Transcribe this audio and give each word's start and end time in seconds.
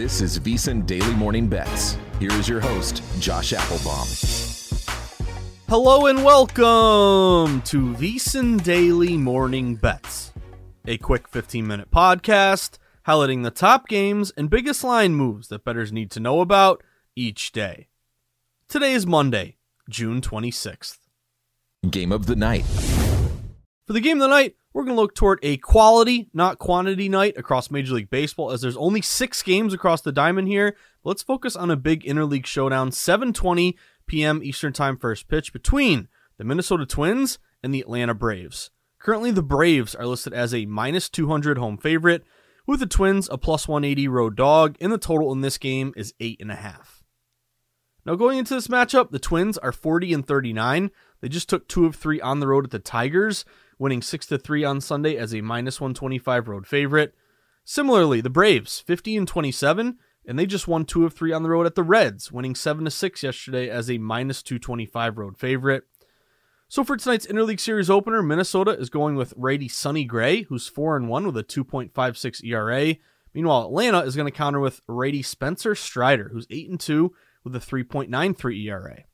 This 0.00 0.22
is 0.22 0.38
VSiN 0.38 0.86
Daily 0.86 1.12
Morning 1.12 1.46
Bets. 1.46 1.98
Here 2.18 2.32
is 2.32 2.48
your 2.48 2.58
host, 2.58 3.02
Josh 3.18 3.52
Appelbaum. 3.52 4.08
Hello 5.68 6.06
and 6.06 6.24
welcome 6.24 7.60
to 7.60 7.94
VSiN 7.96 8.64
Daily 8.64 9.18
Morning 9.18 9.74
Bets, 9.74 10.32
a 10.86 10.96
quick 10.96 11.28
15 11.28 11.66
minute 11.66 11.90
podcast 11.90 12.78
highlighting 13.06 13.42
the 13.42 13.50
top 13.50 13.88
games 13.88 14.32
and 14.38 14.48
biggest 14.48 14.82
line 14.82 15.16
moves 15.16 15.48
that 15.48 15.64
bettors 15.64 15.92
need 15.92 16.10
to 16.12 16.18
know 16.18 16.40
about 16.40 16.82
each 17.14 17.52
day. 17.52 17.88
Today 18.68 18.94
is 18.94 19.06
Monday, 19.06 19.58
June 19.90 20.22
26th. 20.22 20.96
Game 21.90 22.10
of 22.10 22.24
the 22.24 22.36
night. 22.36 22.64
For 23.90 23.94
the 23.94 24.00
game 24.00 24.18
of 24.18 24.20
the 24.20 24.28
night, 24.28 24.54
we're 24.72 24.84
going 24.84 24.94
to 24.94 25.02
look 25.02 25.16
toward 25.16 25.40
a 25.42 25.56
quality, 25.56 26.28
not 26.32 26.60
quantity 26.60 27.08
night 27.08 27.36
across 27.36 27.72
Major 27.72 27.94
League 27.94 28.08
Baseball, 28.08 28.52
as 28.52 28.60
there's 28.60 28.76
only 28.76 29.02
six 29.02 29.42
games 29.42 29.74
across 29.74 30.00
the 30.00 30.12
diamond 30.12 30.46
here. 30.46 30.76
Let's 31.02 31.24
focus 31.24 31.56
on 31.56 31.72
a 31.72 31.76
big 31.76 32.04
interleague 32.04 32.46
showdown, 32.46 32.90
7:20 32.92 33.74
p.m. 34.06 34.44
Eastern 34.44 34.72
Time 34.72 34.96
first 34.96 35.26
pitch 35.26 35.52
between 35.52 36.06
the 36.38 36.44
Minnesota 36.44 36.86
Twins 36.86 37.40
and 37.64 37.74
the 37.74 37.80
Atlanta 37.80 38.14
Braves. 38.14 38.70
Currently, 39.00 39.32
the 39.32 39.42
Braves 39.42 39.96
are 39.96 40.06
listed 40.06 40.32
as 40.32 40.54
a 40.54 40.66
minus 40.66 41.08
200 41.08 41.58
home 41.58 41.76
favorite, 41.76 42.22
with 42.68 42.78
the 42.78 42.86
Twins 42.86 43.28
a 43.28 43.38
plus 43.38 43.66
180 43.66 44.06
road 44.06 44.36
dog, 44.36 44.76
and 44.80 44.92
the 44.92 44.98
total 44.98 45.32
in 45.32 45.40
this 45.40 45.58
game 45.58 45.92
is 45.96 46.14
eight 46.20 46.40
and 46.40 46.52
a 46.52 46.54
half. 46.54 47.02
Now, 48.06 48.14
going 48.14 48.38
into 48.38 48.54
this 48.54 48.68
matchup, 48.68 49.10
the 49.10 49.18
Twins 49.18 49.58
are 49.58 49.72
40 49.72 50.14
and 50.14 50.24
39. 50.24 50.92
They 51.20 51.28
just 51.28 51.48
took 51.48 51.66
two 51.66 51.86
of 51.86 51.96
three 51.96 52.20
on 52.20 52.38
the 52.38 52.46
road 52.46 52.64
at 52.64 52.70
the 52.70 52.78
Tigers, 52.78 53.44
winning 53.80 54.02
6 54.02 54.26
to 54.26 54.38
3 54.38 54.62
on 54.62 54.80
Sunday 54.80 55.16
as 55.16 55.34
a 55.34 55.40
minus 55.40 55.80
125 55.80 56.46
road 56.46 56.66
favorite. 56.68 57.14
Similarly, 57.64 58.20
the 58.20 58.30
Braves 58.30 58.78
50 58.78 59.16
and 59.16 59.26
27 59.26 59.98
and 60.26 60.38
they 60.38 60.46
just 60.46 60.68
won 60.68 60.84
2 60.84 61.06
of 61.06 61.14
3 61.14 61.32
on 61.32 61.42
the 61.42 61.48
road 61.48 61.66
at 61.66 61.74
the 61.74 61.82
Reds, 61.82 62.30
winning 62.30 62.54
7 62.54 62.84
to 62.84 62.90
6 62.90 63.22
yesterday 63.22 63.68
as 63.68 63.90
a 63.90 63.98
minus 63.98 64.42
225 64.42 65.18
road 65.18 65.38
favorite. 65.38 65.84
So 66.68 66.84
for 66.84 66.96
tonight's 66.96 67.26
interleague 67.26 67.58
series 67.58 67.90
opener, 67.90 68.22
Minnesota 68.22 68.72
is 68.72 68.90
going 68.90 69.16
with 69.16 69.34
righty 69.36 69.66
Sonny 69.66 70.04
Gray, 70.04 70.42
who's 70.42 70.68
4 70.68 70.96
and 70.96 71.08
1 71.08 71.26
with 71.26 71.36
a 71.36 71.42
2.56 71.42 72.44
ERA. 72.44 72.96
Meanwhile, 73.34 73.66
Atlanta 73.66 74.00
is 74.00 74.14
going 74.14 74.26
to 74.26 74.36
counter 74.36 74.60
with 74.60 74.82
righty 74.86 75.22
Spencer 75.22 75.74
Strider, 75.74 76.30
who's 76.32 76.46
8 76.50 76.70
and 76.70 76.78
2 76.78 77.12
with 77.42 77.56
a 77.56 77.60
3.93 77.60 78.66
ERA. 78.66 79.04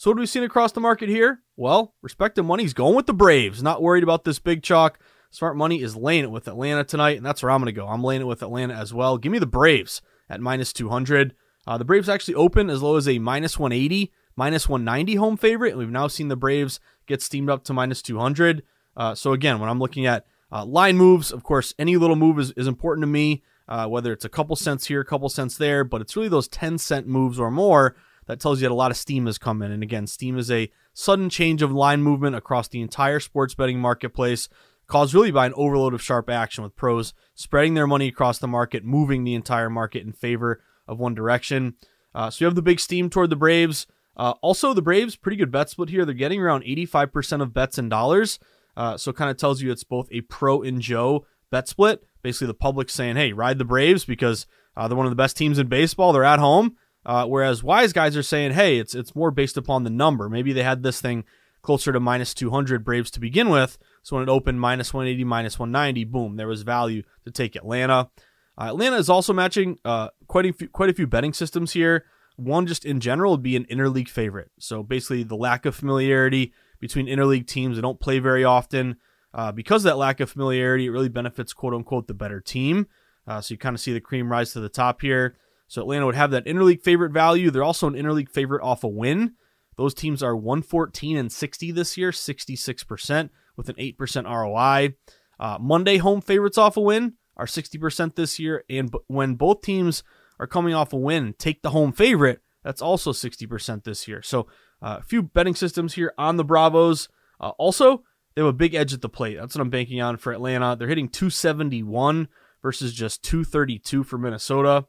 So 0.00 0.08
what 0.08 0.16
have 0.16 0.22
we 0.22 0.26
seen 0.28 0.44
across 0.44 0.72
the 0.72 0.80
market 0.80 1.10
here? 1.10 1.42
Well, 1.58 1.92
respective 2.00 2.46
money's 2.46 2.72
going 2.72 2.94
with 2.94 3.04
the 3.04 3.12
Braves. 3.12 3.62
Not 3.62 3.82
worried 3.82 4.02
about 4.02 4.24
this 4.24 4.38
big 4.38 4.62
chalk. 4.62 4.98
Smart 5.30 5.58
money 5.58 5.82
is 5.82 5.94
laying 5.94 6.24
it 6.24 6.30
with 6.30 6.48
Atlanta 6.48 6.84
tonight, 6.84 7.18
and 7.18 7.26
that's 7.26 7.42
where 7.42 7.50
I'm 7.50 7.60
going 7.60 7.66
to 7.66 7.78
go. 7.78 7.86
I'm 7.86 8.02
laying 8.02 8.22
it 8.22 8.26
with 8.26 8.40
Atlanta 8.42 8.72
as 8.72 8.94
well. 8.94 9.18
Give 9.18 9.30
me 9.30 9.38
the 9.38 9.44
Braves 9.44 10.00
at 10.30 10.40
minus 10.40 10.72
200. 10.72 11.34
Uh, 11.66 11.76
the 11.76 11.84
Braves 11.84 12.08
actually 12.08 12.34
open 12.36 12.70
as 12.70 12.80
low 12.80 12.96
as 12.96 13.06
a 13.06 13.18
minus 13.18 13.58
180, 13.58 14.10
minus 14.36 14.70
190 14.70 15.16
home 15.16 15.36
favorite, 15.36 15.72
and 15.72 15.78
we've 15.78 15.90
now 15.90 16.06
seen 16.06 16.28
the 16.28 16.34
Braves 16.34 16.80
get 17.06 17.20
steamed 17.20 17.50
up 17.50 17.62
to 17.64 17.74
minus 17.74 18.00
200. 18.00 18.62
Uh, 18.96 19.14
so 19.14 19.34
again, 19.34 19.60
when 19.60 19.68
I'm 19.68 19.80
looking 19.80 20.06
at 20.06 20.24
uh, 20.50 20.64
line 20.64 20.96
moves, 20.96 21.30
of 21.30 21.42
course, 21.42 21.74
any 21.78 21.98
little 21.98 22.16
move 22.16 22.38
is, 22.38 22.52
is 22.52 22.66
important 22.66 23.02
to 23.02 23.06
me, 23.06 23.42
uh, 23.68 23.86
whether 23.86 24.14
it's 24.14 24.24
a 24.24 24.30
couple 24.30 24.56
cents 24.56 24.86
here, 24.86 25.02
a 25.02 25.04
couple 25.04 25.28
cents 25.28 25.58
there, 25.58 25.84
but 25.84 26.00
it's 26.00 26.16
really 26.16 26.30
those 26.30 26.48
10 26.48 26.78
cent 26.78 27.06
moves 27.06 27.38
or 27.38 27.50
more 27.50 27.94
that 28.30 28.38
tells 28.38 28.60
you 28.60 28.68
that 28.68 28.72
a 28.72 28.76
lot 28.76 28.92
of 28.92 28.96
steam 28.96 29.26
has 29.26 29.38
come 29.38 29.60
in. 29.60 29.72
And 29.72 29.82
again, 29.82 30.06
steam 30.06 30.38
is 30.38 30.52
a 30.52 30.70
sudden 30.94 31.28
change 31.30 31.62
of 31.62 31.72
line 31.72 32.00
movement 32.00 32.36
across 32.36 32.68
the 32.68 32.80
entire 32.80 33.18
sports 33.18 33.56
betting 33.56 33.80
marketplace, 33.80 34.48
caused 34.86 35.14
really 35.14 35.32
by 35.32 35.46
an 35.46 35.54
overload 35.56 35.94
of 35.94 36.00
sharp 36.00 36.30
action 36.30 36.62
with 36.62 36.76
pros 36.76 37.12
spreading 37.34 37.74
their 37.74 37.88
money 37.88 38.06
across 38.06 38.38
the 38.38 38.46
market, 38.46 38.84
moving 38.84 39.24
the 39.24 39.34
entire 39.34 39.68
market 39.68 40.04
in 40.04 40.12
favor 40.12 40.62
of 40.86 41.00
one 41.00 41.12
direction. 41.12 41.74
Uh, 42.14 42.30
so 42.30 42.44
you 42.44 42.46
have 42.46 42.54
the 42.54 42.62
big 42.62 42.78
steam 42.78 43.10
toward 43.10 43.30
the 43.30 43.36
Braves. 43.36 43.88
Uh, 44.16 44.34
also, 44.42 44.72
the 44.74 44.82
Braves, 44.82 45.16
pretty 45.16 45.36
good 45.36 45.50
bet 45.50 45.68
split 45.68 45.88
here. 45.88 46.04
They're 46.04 46.14
getting 46.14 46.40
around 46.40 46.62
85% 46.62 47.42
of 47.42 47.52
bets 47.52 47.78
in 47.78 47.88
dollars. 47.88 48.38
Uh, 48.76 48.96
so 48.96 49.12
kind 49.12 49.30
of 49.30 49.38
tells 49.38 49.60
you 49.60 49.72
it's 49.72 49.82
both 49.82 50.06
a 50.12 50.20
pro 50.20 50.62
and 50.62 50.80
Joe 50.80 51.26
bet 51.50 51.66
split. 51.66 52.04
Basically, 52.22 52.46
the 52.46 52.54
public 52.54 52.90
saying, 52.90 53.16
hey, 53.16 53.32
ride 53.32 53.58
the 53.58 53.64
Braves 53.64 54.04
because 54.04 54.46
uh, 54.76 54.86
they're 54.86 54.96
one 54.96 55.06
of 55.06 55.10
the 55.10 55.16
best 55.16 55.36
teams 55.36 55.58
in 55.58 55.66
baseball. 55.66 56.12
They're 56.12 56.22
at 56.22 56.38
home. 56.38 56.76
Uh, 57.04 57.26
whereas 57.26 57.62
wise 57.62 57.92
guys 57.92 58.16
are 58.16 58.22
saying, 58.22 58.52
hey, 58.52 58.78
it's 58.78 58.94
it's 58.94 59.14
more 59.14 59.30
based 59.30 59.56
upon 59.56 59.84
the 59.84 59.90
number. 59.90 60.28
Maybe 60.28 60.52
they 60.52 60.62
had 60.62 60.82
this 60.82 61.00
thing 61.00 61.24
closer 61.62 61.92
to 61.92 62.00
minus 62.00 62.34
200 62.34 62.84
Braves 62.84 63.10
to 63.12 63.20
begin 63.20 63.48
with. 63.48 63.78
So 64.02 64.16
when 64.16 64.22
it 64.22 64.30
opened 64.30 64.60
minus 64.60 64.94
180, 64.94 65.24
minus 65.24 65.58
190, 65.58 66.04
boom, 66.04 66.36
there 66.36 66.48
was 66.48 66.62
value 66.62 67.02
to 67.24 67.30
take 67.30 67.56
Atlanta. 67.56 68.10
Uh, 68.58 68.64
Atlanta 68.64 68.96
is 68.96 69.08
also 69.08 69.32
matching 69.32 69.78
uh, 69.84 70.08
quite 70.26 70.46
a 70.46 70.52
few, 70.52 70.68
quite 70.68 70.90
a 70.90 70.94
few 70.94 71.06
betting 71.06 71.32
systems 71.32 71.72
here. 71.72 72.04
One 72.36 72.66
just 72.66 72.84
in 72.84 73.00
general 73.00 73.32
would 73.32 73.42
be 73.42 73.56
an 73.56 73.66
interleague 73.66 74.08
favorite. 74.08 74.50
So 74.58 74.82
basically, 74.82 75.22
the 75.22 75.36
lack 75.36 75.66
of 75.66 75.74
familiarity 75.74 76.52
between 76.78 77.06
interleague 77.06 77.46
teams 77.46 77.76
that 77.76 77.82
don't 77.82 78.00
play 78.00 78.18
very 78.18 78.44
often. 78.44 78.96
Uh, 79.32 79.52
because 79.52 79.84
that 79.84 79.96
lack 79.96 80.18
of 80.18 80.30
familiarity, 80.30 80.86
it 80.86 80.90
really 80.90 81.08
benefits 81.08 81.52
quote 81.52 81.74
unquote 81.74 82.08
the 82.08 82.14
better 82.14 82.40
team. 82.40 82.86
Uh, 83.26 83.40
so 83.40 83.52
you 83.52 83.58
kind 83.58 83.74
of 83.74 83.80
see 83.80 83.92
the 83.92 84.00
cream 84.00 84.30
rise 84.30 84.52
to 84.52 84.60
the 84.60 84.68
top 84.68 85.00
here. 85.02 85.36
So 85.70 85.82
Atlanta 85.82 86.04
would 86.04 86.16
have 86.16 86.32
that 86.32 86.46
interleague 86.46 86.82
favorite 86.82 87.12
value. 87.12 87.48
They're 87.48 87.62
also 87.62 87.86
an 87.86 87.94
interleague 87.94 88.28
favorite 88.28 88.60
off 88.60 88.82
a 88.82 88.88
win. 88.88 89.34
Those 89.76 89.94
teams 89.94 90.20
are 90.20 90.34
114 90.34 91.16
and 91.16 91.30
60 91.30 91.70
this 91.70 91.96
year, 91.96 92.10
66% 92.10 93.30
with 93.56 93.68
an 93.68 93.76
8% 93.76 94.24
ROI. 94.24 94.94
Uh, 95.38 95.58
Monday 95.60 95.98
home 95.98 96.22
favorites 96.22 96.58
off 96.58 96.76
a 96.76 96.80
win 96.80 97.12
are 97.36 97.46
60% 97.46 98.16
this 98.16 98.40
year. 98.40 98.64
And 98.68 98.90
b- 98.90 98.98
when 99.06 99.36
both 99.36 99.62
teams 99.62 100.02
are 100.40 100.48
coming 100.48 100.74
off 100.74 100.92
a 100.92 100.96
win, 100.96 101.36
take 101.38 101.62
the 101.62 101.70
home 101.70 101.92
favorite, 101.92 102.40
that's 102.64 102.82
also 102.82 103.12
60% 103.12 103.84
this 103.84 104.08
year. 104.08 104.22
So 104.22 104.48
uh, 104.82 104.96
a 104.98 105.04
few 105.04 105.22
betting 105.22 105.54
systems 105.54 105.94
here 105.94 106.12
on 106.18 106.36
the 106.36 106.44
Bravos. 106.44 107.08
Uh, 107.40 107.50
also, 107.50 108.02
they 108.34 108.42
have 108.42 108.48
a 108.48 108.52
big 108.52 108.74
edge 108.74 108.92
at 108.92 109.02
the 109.02 109.08
plate. 109.08 109.36
That's 109.36 109.54
what 109.54 109.62
I'm 109.62 109.70
banking 109.70 110.00
on 110.00 110.16
for 110.16 110.32
Atlanta. 110.32 110.74
They're 110.76 110.88
hitting 110.88 111.08
271 111.08 112.26
versus 112.60 112.92
just 112.92 113.22
232 113.22 114.02
for 114.02 114.18
Minnesota. 114.18 114.86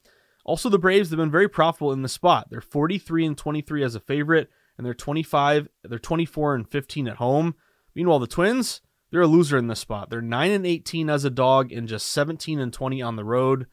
Also, 0.51 0.68
the 0.68 0.77
Braves 0.77 1.09
have 1.12 1.18
been 1.18 1.31
very 1.31 1.48
profitable 1.48 1.94
in 1.94 2.01
the 2.01 2.09
spot. 2.09 2.50
They're 2.50 2.59
43 2.59 3.25
and 3.25 3.38
23 3.38 3.86
as 3.86 3.95
a 3.95 4.01
favorite, 4.01 4.50
and 4.77 4.86
they're 4.86 4.94
25, 4.94 5.69
they're 5.86 5.98
24 5.98 6.56
and 6.56 6.69
15 6.69 7.07
at 7.07 7.15
home. 7.15 7.56
Meanwhile, 7.95 8.19
the 8.19 8.27
Twins, 8.27 8.81
they're 9.12 9.21
a 9.21 9.27
loser 9.27 9.57
in 9.57 9.68
this 9.68 9.80
spot. 9.80 10.09
They're 10.09 10.21
9 10.21 10.51
and 10.51 10.68
18 10.68 11.09
as 11.09 11.24
a 11.24 11.30
dog 11.30 11.71
and 11.71 11.88
just 11.88 12.07
17 12.07 12.59
and 12.59 12.74
20 12.74 13.01
on 13.01 13.15
the 13.15 13.24
road. 13.24 13.68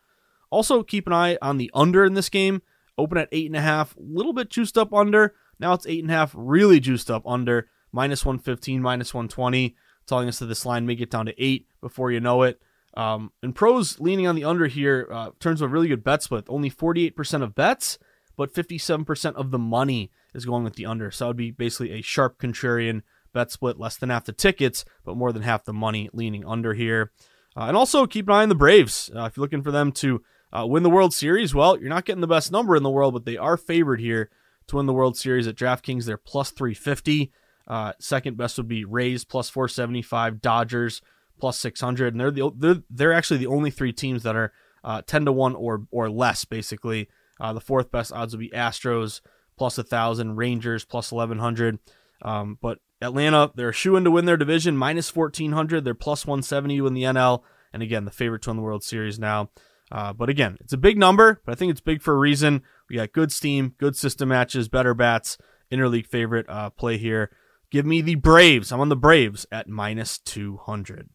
Also, 0.51 0.85
keep 0.85 1.09
an 1.09 1.13
eye 1.13 1.37
on 1.43 1.57
the 1.57 1.69
under 1.75 2.05
in 2.05 2.15
this 2.15 2.29
game. 2.29 2.63
Open 2.97 3.19
at 3.19 3.29
eight 3.33 3.47
and 3.47 3.57
a 3.57 3.61
half, 3.61 3.97
a 3.97 4.01
little 4.01 4.33
bit 4.33 4.49
juiced 4.49 4.79
up 4.79 4.95
under. 4.95 5.35
Now 5.59 5.73
it's 5.73 5.85
eight 5.85 6.05
and 6.05 6.13
a 6.13 6.15
half, 6.15 6.33
really 6.37 6.79
juiced 6.79 7.11
up 7.11 7.27
under, 7.27 7.67
minus 7.91 8.25
115, 8.25 8.81
minus 8.81 9.13
120, 9.13 9.75
telling 10.07 10.29
us 10.29 10.39
that 10.39 10.47
this 10.47 10.65
line 10.65 10.87
may 10.87 10.95
get 10.95 11.11
down 11.11 11.27
to 11.27 11.45
eight 11.45 11.67
before 11.81 12.13
you 12.13 12.21
know 12.21 12.43
it. 12.43 12.63
Um, 12.99 13.31
and 13.45 13.55
pros 13.55 14.01
leaning 14.01 14.27
on 14.27 14.35
the 14.35 14.45
under 14.45 14.67
here 14.67 15.09
uh, 15.13 15.31
turns 15.39 15.63
a 15.63 15.69
really 15.69 15.87
good 15.87 16.03
bet 16.03 16.21
split. 16.21 16.47
Only 16.49 16.69
48% 16.69 17.45
of 17.45 17.55
bets, 17.55 17.97
but 18.37 18.53
57% 18.53 19.35
of 19.35 19.53
the 19.53 19.59
money 19.59 20.11
is 20.35 20.45
going 20.45 20.65
with 20.65 20.75
the 20.75 20.87
under. 20.87 21.13
So 21.13 21.25
that 21.25 21.29
would 21.29 21.37
be 21.37 21.53
basically 21.53 21.93
a 21.93 22.03
sharp 22.03 22.41
contrarian 22.41 23.03
bet 23.33 23.53
split, 23.53 23.79
less 23.79 23.97
than 23.97 24.11
half 24.11 24.25
the 24.25 24.33
tickets, 24.33 24.85
but 25.05 25.17
more 25.17 25.33
than 25.33 25.43
half 25.43 25.65
the 25.65 25.73
money 25.73 26.11
leaning 26.13 26.45
under 26.45 26.75
here. 26.75 27.13
Uh, 27.57 27.67
and 27.67 27.77
also 27.77 28.05
keep 28.05 28.27
an 28.27 28.35
eye 28.35 28.43
on 28.43 28.49
the 28.49 28.57
Braves. 28.57 29.13
Uh, 29.15 29.27
if 29.27 29.37
you're 29.37 29.45
looking 29.45 29.63
for 29.63 29.71
them 29.71 29.93
to 29.93 30.21
uh, 30.53 30.67
win 30.67 30.83
the 30.83 30.91
World 30.91 31.15
Series, 31.15 31.55
well, 31.55 31.79
you're 31.79 31.89
not 31.89 32.05
getting 32.05 32.21
the 32.21 32.27
best 32.27 32.51
number 32.51 32.75
in 32.75 32.83
the 32.83 32.91
world, 32.91 33.15
but 33.15 33.25
they 33.25 33.37
are 33.37 33.57
favored 33.57 34.01
here 34.01 34.29
to 34.67 34.77
win 34.77 34.87
the 34.87 34.93
World 34.93 35.17
Series 35.17 35.47
at 35.47 35.55
DraftKings. 35.55 36.05
They're 36.05 36.17
plus 36.17 36.51
350. 36.51 37.31
Uh, 37.69 37.93
second 38.01 38.37
best 38.37 38.57
would 38.57 38.67
be 38.67 38.85
Rays 38.85 39.25
plus 39.25 39.49
475, 39.51 40.41
Dodgers 40.41 41.01
plus 41.39 41.59
600, 41.59 42.15
and 42.15 42.21
they're 42.21 42.31
the 42.31 42.51
they're, 42.57 42.83
they're 42.91 43.13
actually 43.13 43.39
the 43.39 43.47
only 43.47 43.71
three 43.71 43.93
teams 43.93 44.23
that 44.23 44.37
are 44.37 44.53
uh, 44.85 45.03
10 45.03 45.27
to 45.27 45.33
one 45.33 45.55
or 45.55 45.87
or 45.91 46.11
less. 46.11 46.45
Basically, 46.45 47.09
uh, 47.41 47.53
the 47.53 47.61
fourth 47.61 47.91
best 47.91 48.13
odds 48.13 48.35
would 48.35 48.41
be 48.41 48.51
Astros 48.51 49.21
plus 49.57 49.79
a 49.79 49.83
thousand, 49.83 50.37
Rangers 50.37 50.85
plus 50.85 51.13
1100. 51.13 51.79
Um, 52.23 52.59
but 52.61 52.79
Atlanta, 53.01 53.51
they're 53.55 53.73
shoe 53.73 53.97
in 53.97 54.05
to 54.05 54.11
win 54.11 54.25
their 54.25 54.37
division, 54.37 54.77
minus 54.77 55.15
1400. 55.15 55.85
They're 55.85 55.95
plus 55.95 56.27
170 56.27 56.79
in 56.79 56.95
the 56.95 57.03
NL, 57.03 57.43
and 57.73 57.83
again, 57.83 58.05
the 58.05 58.11
favorite 58.11 58.43
to 58.43 58.51
win 58.51 58.57
the 58.57 58.63
World 58.63 58.83
Series 58.83 59.19
now. 59.19 59.51
Uh, 59.91 60.13
but 60.13 60.29
again, 60.29 60.57
it's 60.61 60.73
a 60.73 60.79
big 60.79 60.99
number, 60.99 61.41
but 61.45 61.53
I 61.53 61.55
think 61.55 61.71
it's 61.71 61.81
big 61.81 62.03
for 62.03 62.15
a 62.15 62.19
reason. 62.19 62.63
We 62.91 62.97
got 62.97 63.13
good 63.13 63.33
steam, 63.33 63.75
good 63.79 63.97
system 63.97 64.29
matches, 64.29 64.69
better 64.69 64.95
bats, 64.95 65.39
interleague 65.73 66.07
favorite 66.07 66.47
uh, 66.49 66.71
play 66.71 66.99
here. 66.99 67.31
Give 67.71 67.87
me 67.87 68.01
the 68.01 68.17
Braves. 68.17 68.73
I'm 68.73 68.81
on 68.81 68.89
the 68.89 68.97
Braves 68.97 69.47
at 69.53 69.69
minus 69.69 70.19
200. 70.19 71.09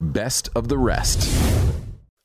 Best 0.00 0.48
of 0.54 0.68
the 0.68 0.76
rest. 0.78 1.26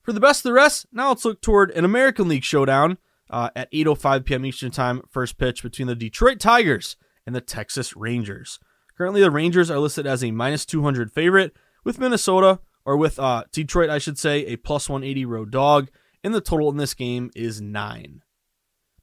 For 0.03 0.11
the 0.11 0.19
best 0.19 0.41
of 0.41 0.49
the 0.49 0.53
rest, 0.53 0.87
now 0.91 1.09
let's 1.09 1.23
look 1.23 1.41
toward 1.41 1.71
an 1.71 1.85
American 1.85 2.27
League 2.27 2.43
showdown 2.43 2.97
uh, 3.29 3.49
at 3.55 3.71
8:05 3.71 4.25
p.m. 4.25 4.45
Eastern 4.45 4.71
Time. 4.71 5.01
First 5.09 5.37
pitch 5.37 5.63
between 5.63 5.87
the 5.87 5.95
Detroit 5.95 6.39
Tigers 6.39 6.97
and 7.25 7.35
the 7.35 7.41
Texas 7.41 7.95
Rangers. 7.95 8.59
Currently, 8.97 9.21
the 9.21 9.31
Rangers 9.31 9.71
are 9.71 9.79
listed 9.79 10.05
as 10.05 10.23
a 10.23 10.31
minus 10.31 10.65
200 10.65 11.11
favorite, 11.11 11.55
with 11.85 11.97
Minnesota 11.97 12.59
or 12.83 12.97
with 12.97 13.17
uh, 13.19 13.45
Detroit, 13.51 13.89
I 13.89 13.99
should 13.99 14.17
say, 14.17 14.45
a 14.47 14.57
plus 14.57 14.89
180 14.89 15.25
road 15.25 15.51
dog. 15.51 15.89
And 16.23 16.35
the 16.35 16.41
total 16.41 16.69
in 16.69 16.77
this 16.77 16.93
game 16.93 17.31
is 17.35 17.61
nine. 17.61 18.21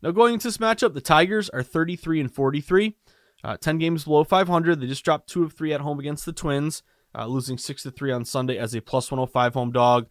Now, 0.02 0.12
going 0.12 0.34
into 0.34 0.46
this 0.46 0.58
matchup, 0.58 0.94
the 0.94 1.00
Tigers 1.00 1.48
are 1.50 1.62
33 1.62 2.20
and 2.20 2.32
43. 2.32 2.96
Uh, 3.42 3.56
10 3.56 3.78
games 3.78 4.04
below 4.04 4.24
500. 4.24 4.80
They 4.80 4.86
just 4.86 5.04
dropped 5.04 5.28
two 5.28 5.42
of 5.42 5.52
three 5.52 5.72
at 5.72 5.80
home 5.80 5.98
against 5.98 6.26
the 6.26 6.32
Twins, 6.32 6.82
uh, 7.16 7.26
losing 7.26 7.58
6 7.58 7.82
to 7.82 7.90
3 7.90 8.12
on 8.12 8.24
Sunday 8.24 8.58
as 8.58 8.74
a 8.74 8.80
plus 8.80 9.10
105 9.10 9.54
home 9.54 9.72
dog. 9.72 10.06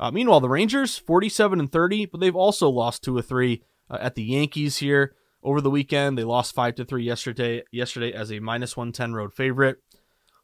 Uh, 0.00 0.10
meanwhile, 0.10 0.40
the 0.40 0.48
Rangers, 0.48 0.98
47 0.98 1.60
and 1.60 1.70
30, 1.70 2.06
but 2.06 2.20
they've 2.20 2.34
also 2.34 2.68
lost 2.68 3.04
two 3.04 3.18
of 3.18 3.26
three 3.26 3.62
uh, 3.90 3.98
at 4.00 4.14
the 4.14 4.22
Yankees 4.22 4.78
here 4.78 5.14
over 5.42 5.60
the 5.60 5.70
weekend. 5.70 6.16
They 6.16 6.24
lost 6.24 6.54
5 6.54 6.74
to 6.76 6.84
3 6.84 7.04
yesterday, 7.04 7.62
yesterday 7.70 8.12
as 8.12 8.32
a 8.32 8.40
minus 8.40 8.76
110 8.76 9.14
road 9.14 9.32
favorite. 9.34 9.78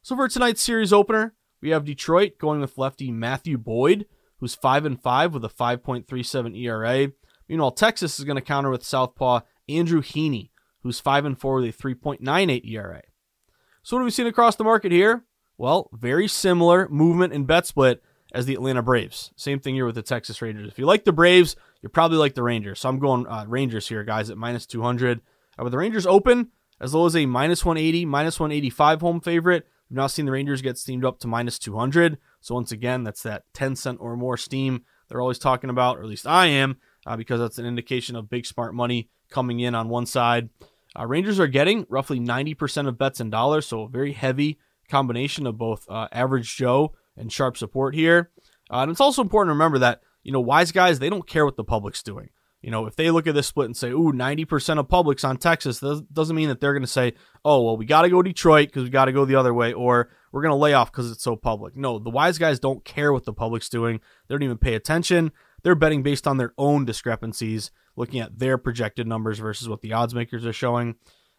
So 0.01 0.15
for 0.15 0.27
tonight's 0.27 0.61
series 0.61 0.93
opener, 0.93 1.35
we 1.61 1.69
have 1.71 1.85
Detroit 1.85 2.33
going 2.39 2.61
with 2.61 2.77
lefty 2.77 3.11
Matthew 3.11 3.57
Boyd, 3.57 4.05
who's 4.39 4.55
5 4.55 4.85
and 4.85 5.01
5 5.01 5.33
with 5.33 5.43
a 5.43 5.49
5.37 5.49 6.57
ERA. 6.57 7.11
Meanwhile, 7.47 7.71
Texas 7.71 8.19
is 8.19 8.25
going 8.25 8.35
to 8.35 8.41
counter 8.41 8.69
with 8.69 8.83
southpaw 8.83 9.41
Andrew 9.67 10.01
Heaney, 10.01 10.51
who's 10.83 10.99
5 10.99 11.25
and 11.25 11.39
4 11.39 11.55
with 11.55 11.65
a 11.65 11.77
3.98 11.77 12.69
ERA. 12.69 13.01
So 13.83 13.95
what 13.95 14.01
have 14.01 14.05
we 14.05 14.11
seen 14.11 14.27
across 14.27 14.55
the 14.55 14.63
market 14.63 14.91
here? 14.91 15.25
Well, 15.59 15.89
very 15.91 16.29
similar 16.29 16.87
movement 16.87 17.33
and 17.33 17.45
bet 17.45 17.65
split 17.65 18.01
as 18.33 18.45
the 18.45 18.53
Atlanta 18.53 18.81
Braves. 18.81 19.33
Same 19.35 19.59
thing 19.59 19.75
here 19.75 19.85
with 19.85 19.95
the 19.95 20.01
Texas 20.01 20.41
Rangers. 20.41 20.69
If 20.69 20.79
you 20.79 20.85
like 20.85 21.03
the 21.03 21.11
Braves, 21.11 21.57
you 21.81 21.89
probably 21.89 22.17
like 22.17 22.33
the 22.33 22.43
Rangers. 22.43 22.79
So 22.79 22.87
I'm 22.87 22.97
going 22.97 23.27
uh, 23.27 23.43
Rangers 23.45 23.89
here, 23.89 24.05
guys, 24.05 24.29
at 24.29 24.37
minus 24.37 24.65
200. 24.65 25.19
Uh, 25.59 25.63
with 25.65 25.71
the 25.71 25.77
Rangers 25.77 26.07
open 26.07 26.51
as 26.79 26.93
low 26.93 27.05
as 27.05 27.15
a 27.17 27.25
minus 27.25 27.65
180, 27.65 28.05
minus 28.05 28.39
185 28.39 29.01
home 29.01 29.19
favorite. 29.19 29.67
We've 29.89 29.97
now 29.97 30.07
seen 30.07 30.25
the 30.25 30.31
Rangers 30.31 30.61
get 30.61 30.77
steamed 30.77 31.03
up 31.03 31.19
to 31.19 31.27
minus 31.27 31.59
200. 31.59 32.17
So 32.39 32.55
once 32.55 32.71
again, 32.71 33.03
that's 33.03 33.23
that 33.23 33.43
10 33.53 33.75
cent 33.75 33.97
or 33.99 34.15
more 34.15 34.37
steam 34.37 34.85
they're 35.09 35.19
always 35.19 35.39
talking 35.39 35.69
about, 35.69 35.97
or 35.97 36.03
at 36.03 36.07
least 36.07 36.25
I 36.25 36.45
am, 36.45 36.77
uh, 37.05 37.17
because 37.17 37.41
that's 37.41 37.57
an 37.57 37.65
indication 37.65 38.15
of 38.15 38.29
big 38.29 38.45
smart 38.45 38.73
money 38.73 39.09
coming 39.29 39.59
in 39.59 39.75
on 39.75 39.89
one 39.89 40.05
side. 40.05 40.49
Uh, 40.97 41.05
Rangers 41.05 41.37
are 41.37 41.47
getting 41.47 41.85
roughly 41.89 42.17
90% 42.17 42.87
of 42.87 42.97
bets 42.97 43.19
in 43.19 43.29
dollars, 43.29 43.65
so 43.65 43.87
very 43.87 44.13
heavy 44.13 44.57
combination 44.89 45.47
of 45.47 45.57
both 45.57 45.85
uh, 45.89 46.07
average 46.11 46.55
Joe 46.55 46.93
and 47.15 47.31
sharp 47.31 47.57
support 47.57 47.95
here. 47.95 48.31
Uh, 48.71 48.79
and 48.79 48.91
it's 48.91 49.01
also 49.01 49.21
important 49.21 49.49
to 49.49 49.53
remember 49.53 49.79
that, 49.79 50.01
you 50.23 50.31
know, 50.31 50.39
wise 50.39 50.71
guys, 50.71 50.99
they 50.99 51.09
don't 51.09 51.27
care 51.27 51.45
what 51.45 51.55
the 51.55 51.63
public's 51.63 52.03
doing. 52.03 52.29
You 52.61 52.71
know, 52.71 52.87
if 52.87 52.97
they 52.97 53.09
look 53.09 53.25
at 53.25 53.35
this 53.35 53.47
split 53.47 53.67
and 53.67 53.77
say, 53.77 53.89
ooh, 53.89 54.11
90% 54.11 54.79
of 54.79 54.89
public's 54.89 55.23
on 55.23 55.37
Texas, 55.37 55.79
that 55.79 56.05
doesn't 56.11 56.35
mean 56.35 56.49
that 56.49 56.59
they're 56.59 56.73
going 56.73 56.83
to 56.83 56.87
say, 56.87 57.13
oh, 57.45 57.63
well, 57.63 57.77
we 57.77 57.85
got 57.85 58.01
to 58.01 58.09
go 58.09 58.21
Detroit 58.21 58.67
because 58.67 58.83
we 58.83 58.89
got 58.89 59.05
to 59.05 59.13
go 59.13 59.23
the 59.23 59.35
other 59.35 59.53
way, 59.53 59.71
or 59.71 60.09
we're 60.33 60.41
going 60.41 60.51
to 60.51 60.57
lay 60.57 60.73
off 60.73 60.91
because 60.91 61.09
it's 61.09 61.23
so 61.23 61.37
public. 61.37 61.77
No, 61.77 61.99
the 61.99 62.09
wise 62.09 62.37
guys 62.37 62.59
don't 62.59 62.83
care 62.83 63.13
what 63.13 63.23
the 63.23 63.31
public's 63.31 63.69
doing. 63.69 64.01
They 64.27 64.35
don't 64.35 64.43
even 64.43 64.57
pay 64.57 64.73
attention. 64.73 65.31
They're 65.63 65.75
betting 65.75 66.03
based 66.03 66.27
on 66.27 66.35
their 66.37 66.53
own 66.57 66.83
discrepancies 66.83 67.71
looking 67.95 68.19
at 68.19 68.39
their 68.39 68.57
projected 68.57 69.07
numbers 69.07 69.39
versus 69.39 69.69
what 69.69 69.81
the 69.81 69.93
odds 69.93 70.13
makers 70.13 70.45
are 70.45 70.53
showing. 70.53 70.95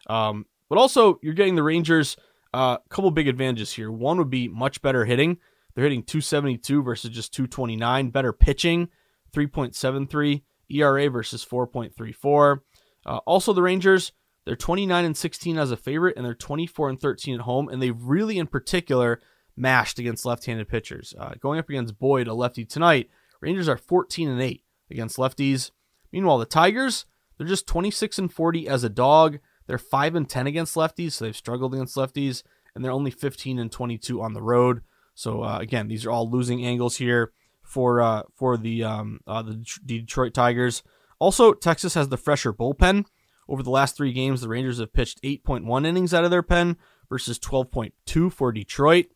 Um, 0.07 0.47
but 0.71 0.79
also, 0.79 1.19
you're 1.23 1.35
getting 1.35 1.57
the 1.57 1.63
Rangers 1.63 2.17
a 2.53 2.57
uh, 2.57 2.79
couple 2.89 3.11
big 3.11 3.29
advantages 3.29 3.73
here. 3.73 3.91
One 3.91 4.19
would 4.19 4.31
be 4.31 4.49
much 4.49 4.83
better 4.83 5.05
hitting. 5.05 5.39
They're 5.75 5.85
hitting 5.85 6.03
272 6.03 6.83
versus 6.83 7.11
just 7.11 7.33
229. 7.33 8.11
Better 8.11 8.33
pitching, 8.33 8.89
3.73 9.33 10.43
ERA 10.71 11.11
versus 11.11 11.45
4.34. 11.45 12.61
Uh, 13.07 13.19
also, 13.19 13.53
the 13.53 13.63
Rangers, 13.63 14.13
they're 14.45 14.57
29 14.57 15.05
and 15.05 15.17
16 15.17 15.59
as 15.59 15.71
a 15.71 15.77
favorite, 15.77 16.17
and 16.17 16.27
they're 16.27 16.35
24 16.35 16.89
and 16.89 17.01
13 17.01 17.35
at 17.37 17.41
home. 17.43 17.69
And 17.69 17.81
they've 17.81 18.03
really, 18.03 18.39
in 18.39 18.47
particular, 18.47 19.21
mashed 19.57 19.99
against 19.99 20.25
left-handed 20.25 20.69
pitchers. 20.69 21.15
Uh, 21.19 21.35
going 21.41 21.59
up 21.59 21.69
against 21.69 21.99
Boyd, 21.99 22.27
a 22.27 22.35
lefty 22.35 22.65
tonight, 22.65 23.11
Rangers 23.41 23.69
are 23.69 23.77
14 23.77 24.29
and 24.29 24.43
8 24.43 24.65
against 24.91 25.17
lefties. 25.17 25.71
Meanwhile, 26.13 26.39
the 26.39 26.47
Tigers, 26.47 27.07
they're 27.39 27.47
just 27.47 27.67
26 27.67 28.19
and 28.19 28.33
40 28.33 28.69
as 28.69 28.85
a 28.85 28.89
dog. 28.89 29.39
They're 29.71 29.79
5 29.79 30.17
and 30.17 30.29
10 30.29 30.49
against 30.49 30.75
lefties, 30.75 31.13
so 31.13 31.25
they've 31.25 31.37
struggled 31.37 31.75
against 31.75 31.95
lefties, 31.95 32.43
and 32.75 32.85
they're 32.85 32.91
only 32.91 33.13
15 33.13 33.61
and 33.61 33.71
22 33.71 34.21
on 34.21 34.33
the 34.33 34.43
road. 34.43 34.81
So 35.15 35.45
uh, 35.45 35.59
again, 35.61 35.87
these 35.87 36.05
are 36.05 36.11
all 36.11 36.29
losing 36.29 36.67
angles 36.67 36.97
here 36.97 37.31
for 37.63 38.01
uh, 38.01 38.23
for 38.35 38.57
the 38.57 38.83
um, 38.83 39.21
uh, 39.29 39.43
the 39.43 39.65
Detroit 39.87 40.35
Tigers. 40.35 40.83
Also, 41.21 41.53
Texas 41.53 41.95
has 41.95 42.09
the 42.09 42.17
fresher 42.17 42.53
bullpen. 42.53 43.05
Over 43.49 43.63
the 43.63 43.71
last 43.71 43.97
three 43.97 44.13
games, 44.13 44.41
the 44.41 44.49
Rangers 44.49 44.81
have 44.81 44.93
pitched 44.93 45.23
8.1 45.23 45.87
innings 45.87 46.13
out 46.13 46.25
of 46.25 46.33
their 46.33 46.43
pen 46.43 46.77
versus 47.09 47.39
12.2 47.39 48.33
for 48.33 48.51
Detroit. 48.51 49.07